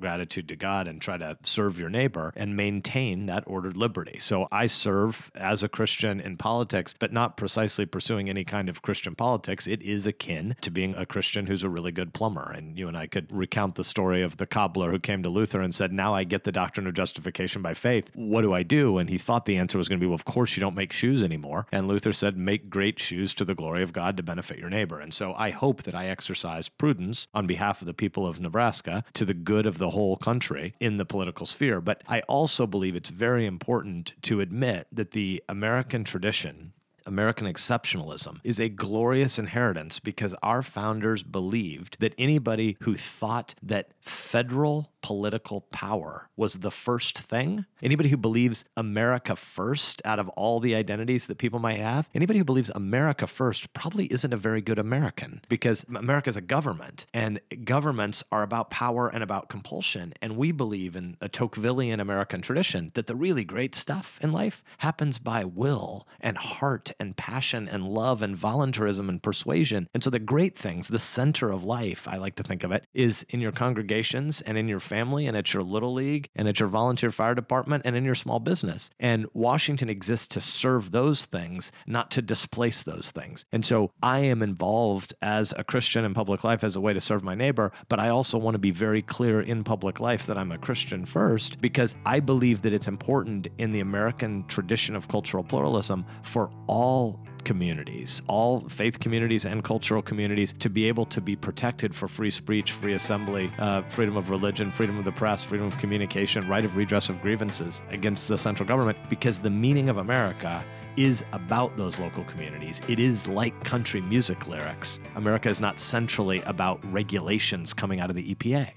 gratitude 0.00 0.46
to 0.48 0.56
God 0.56 0.86
and 0.86 1.02
try 1.02 1.18
to 1.18 1.36
serve 1.42 1.80
your 1.80 1.90
neighbor 1.90 2.32
and 2.36 2.56
maintain 2.56 3.26
that 3.26 3.42
ordered 3.48 3.76
liberty. 3.76 4.18
So 4.20 4.46
I 4.52 4.68
serve 4.68 5.32
as 5.34 5.64
a 5.64 5.68
Christian 5.68 6.20
in 6.20 6.36
politics, 6.36 6.94
but 6.96 7.12
not 7.12 7.36
precisely 7.36 7.86
pursuing 7.86 8.30
any 8.30 8.44
kind 8.44 8.68
of 8.68 8.82
Christian 8.82 9.16
politics. 9.16 9.66
It 9.66 9.82
is 9.82 10.06
akin 10.06 10.54
to 10.60 10.70
being 10.70 10.94
a 10.94 11.06
Christian 11.06 11.46
who's 11.46 11.64
a 11.64 11.68
really 11.68 11.90
good 11.90 12.14
plumber. 12.14 12.52
And 12.54 12.78
you 12.78 12.86
and 12.86 12.96
I 12.96 13.08
could 13.08 13.26
recount 13.32 13.74
the 13.74 13.82
story 13.82 14.22
of 14.22 14.36
the 14.36 14.46
cobbler 14.46 14.92
who 14.92 15.00
came 15.00 15.24
to 15.24 15.28
Luther 15.28 15.60
and 15.60 15.74
said, 15.74 15.92
Now 15.92 16.14
I 16.14 16.22
get 16.22 16.44
the 16.44 16.52
doctrine 16.52 16.86
of 16.86 16.94
justification 16.94 17.62
by 17.62 17.74
faith. 17.74 18.12
What 18.14 18.42
do 18.42 18.52
I 18.52 18.62
do? 18.62 18.98
And 18.98 19.10
he 19.10 19.18
thought 19.18 19.44
the 19.44 19.56
answer 19.56 19.76
was 19.76 19.88
going 19.88 19.98
to 19.98 20.04
be, 20.04 20.06
Well, 20.06 20.14
of 20.14 20.24
course 20.24 20.56
you 20.56 20.60
don't 20.60 20.76
make 20.76 20.92
shoes 20.92 21.24
anymore. 21.24 21.66
And 21.72 21.88
Luther 21.88 22.12
said, 22.12 22.36
Make 22.36 22.70
great 22.70 23.00
shoes 23.00 23.34
to 23.34 23.44
the 23.44 23.56
glory 23.56 23.82
of 23.82 23.92
God 23.92 24.03
God 24.04 24.18
to 24.18 24.22
benefit 24.22 24.58
your 24.58 24.68
neighbor. 24.68 25.00
And 25.00 25.14
so 25.14 25.32
I 25.32 25.48
hope 25.48 25.84
that 25.84 25.94
I 25.94 26.08
exercise 26.08 26.68
prudence 26.68 27.26
on 27.32 27.46
behalf 27.46 27.80
of 27.80 27.86
the 27.86 27.94
people 27.94 28.26
of 28.26 28.38
Nebraska 28.38 29.02
to 29.14 29.24
the 29.24 29.32
good 29.32 29.64
of 29.64 29.78
the 29.78 29.90
whole 29.90 30.18
country 30.18 30.74
in 30.78 30.98
the 30.98 31.06
political 31.06 31.46
sphere. 31.46 31.80
But 31.80 32.02
I 32.06 32.20
also 32.28 32.66
believe 32.66 32.96
it's 32.96 33.08
very 33.08 33.46
important 33.46 34.12
to 34.22 34.42
admit 34.42 34.88
that 34.92 35.12
the 35.12 35.42
American 35.48 36.04
tradition 36.04 36.74
American 37.06 37.46
exceptionalism 37.46 38.40
is 38.44 38.58
a 38.58 38.70
glorious 38.70 39.38
inheritance 39.38 39.98
because 39.98 40.34
our 40.42 40.62
founders 40.62 41.22
believed 41.22 41.98
that 42.00 42.14
anybody 42.16 42.78
who 42.80 42.94
thought 42.94 43.54
that 43.62 43.90
federal 44.00 44.90
political 45.04 45.60
power 45.60 46.30
was 46.34 46.54
the 46.60 46.70
first 46.70 47.18
thing, 47.18 47.66
anybody 47.82 48.08
who 48.08 48.16
believes 48.16 48.64
America 48.74 49.36
first 49.36 50.00
out 50.02 50.18
of 50.18 50.30
all 50.30 50.60
the 50.60 50.74
identities 50.74 51.26
that 51.26 51.36
people 51.36 51.58
might 51.58 51.76
have, 51.76 52.08
anybody 52.14 52.38
who 52.38 52.44
believes 52.44 52.70
America 52.74 53.26
first 53.26 53.70
probably 53.74 54.06
isn't 54.06 54.32
a 54.32 54.36
very 54.38 54.62
good 54.62 54.78
American 54.78 55.42
because 55.50 55.84
America 55.94 56.30
is 56.30 56.36
a 56.36 56.40
government 56.40 57.04
and 57.12 57.38
governments 57.66 58.24
are 58.32 58.42
about 58.42 58.70
power 58.70 59.06
and 59.06 59.22
about 59.22 59.50
compulsion. 59.50 60.14
And 60.22 60.38
we 60.38 60.52
believe 60.52 60.96
in 60.96 61.18
a 61.20 61.28
Tocquevillian 61.28 62.00
American 62.00 62.40
tradition 62.40 62.90
that 62.94 63.06
the 63.06 63.14
really 63.14 63.44
great 63.44 63.74
stuff 63.74 64.18
in 64.22 64.32
life 64.32 64.64
happens 64.78 65.18
by 65.18 65.44
will 65.44 66.08
and 66.18 66.38
heart 66.38 66.92
and 66.98 67.14
passion 67.14 67.68
and 67.68 67.86
love 67.86 68.22
and 68.22 68.34
voluntarism 68.34 69.10
and 69.10 69.22
persuasion. 69.22 69.86
And 69.92 70.02
so 70.02 70.08
the 70.08 70.18
great 70.18 70.56
things, 70.56 70.88
the 70.88 70.98
center 70.98 71.50
of 71.50 71.62
life, 71.62 72.08
I 72.08 72.16
like 72.16 72.36
to 72.36 72.42
think 72.42 72.64
of 72.64 72.72
it, 72.72 72.86
is 72.94 73.26
in 73.28 73.42
your 73.42 73.52
congregations 73.52 74.40
and 74.40 74.56
in 74.56 74.66
your 74.66 74.80
family 74.80 74.93
and 74.94 75.36
at 75.36 75.52
your 75.52 75.62
little 75.62 75.92
league 75.92 76.28
and 76.34 76.48
at 76.48 76.60
your 76.60 76.68
volunteer 76.68 77.10
fire 77.10 77.34
department 77.34 77.82
and 77.84 77.96
in 77.96 78.04
your 78.04 78.14
small 78.14 78.38
business. 78.38 78.90
And 79.00 79.26
Washington 79.32 79.88
exists 79.88 80.26
to 80.28 80.40
serve 80.40 80.90
those 80.90 81.24
things, 81.24 81.72
not 81.86 82.10
to 82.12 82.22
displace 82.22 82.82
those 82.82 83.10
things. 83.10 83.44
And 83.52 83.64
so 83.64 83.90
I 84.02 84.20
am 84.20 84.42
involved 84.42 85.14
as 85.20 85.52
a 85.56 85.64
Christian 85.64 86.04
in 86.04 86.14
public 86.14 86.44
life 86.44 86.62
as 86.62 86.76
a 86.76 86.80
way 86.80 86.92
to 86.92 87.00
serve 87.00 87.22
my 87.22 87.34
neighbor, 87.34 87.72
but 87.88 87.98
I 87.98 88.08
also 88.08 88.38
want 88.38 88.54
to 88.54 88.58
be 88.58 88.70
very 88.70 89.02
clear 89.02 89.40
in 89.40 89.64
public 89.64 90.00
life 90.00 90.26
that 90.26 90.38
I'm 90.38 90.52
a 90.52 90.58
Christian 90.58 91.04
first 91.04 91.60
because 91.60 91.96
I 92.06 92.20
believe 92.20 92.62
that 92.62 92.72
it's 92.72 92.88
important 92.88 93.48
in 93.58 93.72
the 93.72 93.80
American 93.80 94.46
tradition 94.46 94.96
of 94.96 95.08
cultural 95.08 95.44
pluralism 95.44 96.06
for 96.22 96.50
all 96.66 97.23
communities, 97.44 98.22
all 98.26 98.60
faith 98.68 98.98
communities 98.98 99.44
and 99.44 99.62
cultural 99.62 100.02
communities, 100.02 100.54
to 100.58 100.68
be 100.68 100.88
able 100.88 101.06
to 101.06 101.20
be 101.20 101.36
protected 101.36 101.94
for 101.94 102.08
free 102.08 102.30
speech, 102.30 102.72
free 102.72 102.94
assembly, 102.94 103.50
uh, 103.58 103.82
freedom 103.82 104.16
of 104.16 104.30
religion, 104.30 104.70
freedom 104.70 104.98
of 104.98 105.04
the 105.04 105.12
press, 105.12 105.44
freedom 105.44 105.66
of 105.66 105.76
communication, 105.78 106.48
right 106.48 106.64
of 106.64 106.76
redress 106.76 107.08
of 107.08 107.20
grievances 107.20 107.82
against 107.90 108.28
the 108.28 108.38
central 108.38 108.66
government, 108.66 108.98
because 109.08 109.38
the 109.38 109.50
meaning 109.50 109.88
of 109.88 109.98
America 109.98 110.64
is 110.96 111.24
about 111.32 111.76
those 111.76 111.98
local 111.98 112.24
communities. 112.24 112.80
It 112.88 112.98
is 112.98 113.26
like 113.26 113.64
country 113.64 114.00
music 114.00 114.46
lyrics. 114.46 115.00
America 115.16 115.48
is 115.48 115.60
not 115.60 115.80
centrally 115.80 116.40
about 116.42 116.80
regulations 116.92 117.74
coming 117.74 118.00
out 118.00 118.10
of 118.10 118.16
the 118.16 118.34
EPA. 118.34 118.70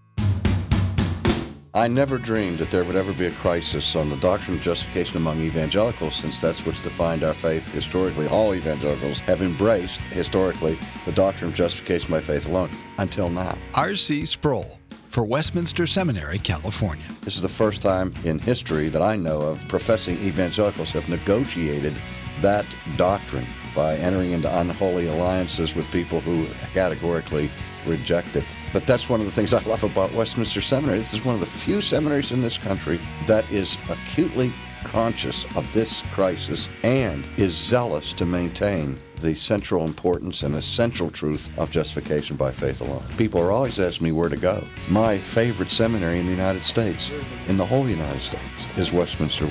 I 1.78 1.88
never 1.88 2.18
dreamed 2.18 2.58
that 2.58 2.72
there 2.72 2.84
would 2.84 2.96
ever 2.96 3.14
be 3.14 3.28
a 3.28 3.32
crisis 3.34 3.96
on 3.96 4.10
the 4.10 4.16
doctrine 4.16 4.58
of 4.58 4.64
justification 4.64 5.16
among 5.16 5.40
evangelicals, 5.42 6.16
since 6.16 6.42
that's 6.42 6.66
what's 6.66 6.80
defined 6.80 7.24
our 7.24 7.36
faith 7.36 7.72
historically. 7.72 8.26
All 8.30 8.56
evangelicals 8.56 9.20
have 9.20 9.44
embraced, 9.44 10.02
historically, 10.06 10.80
the 11.06 11.12
doctrine 11.12 11.52
of 11.52 11.56
justification 11.56 12.10
by 12.10 12.20
faith 12.20 12.48
alone, 12.48 12.72
until 12.98 13.30
now. 13.30 13.56
R.C. 13.76 14.26
Sproul 14.26 14.80
for 15.10 15.24
Westminster 15.24 15.86
Seminary, 15.86 16.40
California. 16.40 17.06
This 17.22 17.36
is 17.36 17.44
the 17.44 17.48
first 17.48 17.84
time 17.84 18.12
in 18.24 18.40
history 18.40 18.90
that 18.90 19.04
I 19.04 19.16
know 19.16 19.42
of 19.42 19.68
professing 19.68 20.18
evangelicals 20.24 20.92
have 20.94 21.08
negotiated 21.10 21.94
that 22.42 22.66
doctrine 22.96 23.46
by 23.76 23.98
entering 23.98 24.32
into 24.32 24.60
unholy 24.60 25.10
alliances 25.10 25.76
with 25.76 25.92
people 25.92 26.22
who 26.22 26.48
categorically 26.74 27.52
reject 27.86 28.36
it. 28.36 28.46
But 28.78 28.86
that's 28.86 29.10
one 29.10 29.20
of 29.20 29.26
the 29.26 29.32
things 29.32 29.56
I 29.56 29.64
love 29.64 29.84
about 29.84 30.14
Westminster 30.14 30.62
Seminary. 30.62 31.00
This 31.00 31.16
is 31.16 31.26
one 31.26 31.34
of 31.34 31.42
the 31.42 31.48
few 31.48 31.82
seminaries 31.82 32.32
in 32.32 32.44
this 32.44 32.60
country 32.60 33.00
that 33.26 33.52
is 33.52 33.76
acutely 33.90 34.52
conscious 34.84 35.46
of 35.58 35.74
this 35.74 36.04
crisis 36.12 36.70
and 36.84 37.26
is 37.38 37.56
zealous 37.56 38.14
to 38.14 38.24
maintain 38.24 39.00
the 39.20 39.34
central 39.34 39.84
importance 39.84 40.44
and 40.44 40.54
essential 40.54 41.10
truth 41.10 41.50
of 41.58 41.72
justification 41.72 42.36
by 42.36 42.52
faith 42.52 42.82
alone. 42.82 43.02
People 43.18 43.42
are 43.42 43.52
always 43.52 43.80
asking 43.80 44.06
me 44.06 44.12
where 44.12 44.30
to 44.30 44.38
go. 44.38 44.64
My 44.92 45.18
favorite 45.18 45.72
seminary 45.72 46.20
in 46.20 46.28
the 46.28 46.32
United 46.32 46.62
States, 46.62 47.10
in 47.48 47.58
the 47.58 47.66
whole 47.66 47.90
United 47.90 48.22
States, 48.22 48.78
is 48.78 48.94
Westminster. 48.94 49.50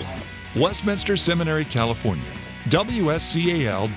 Westminster 0.54 1.16
Seminary, 1.16 1.64
California. 1.64 2.22
WSCAL.edu. 2.68 3.90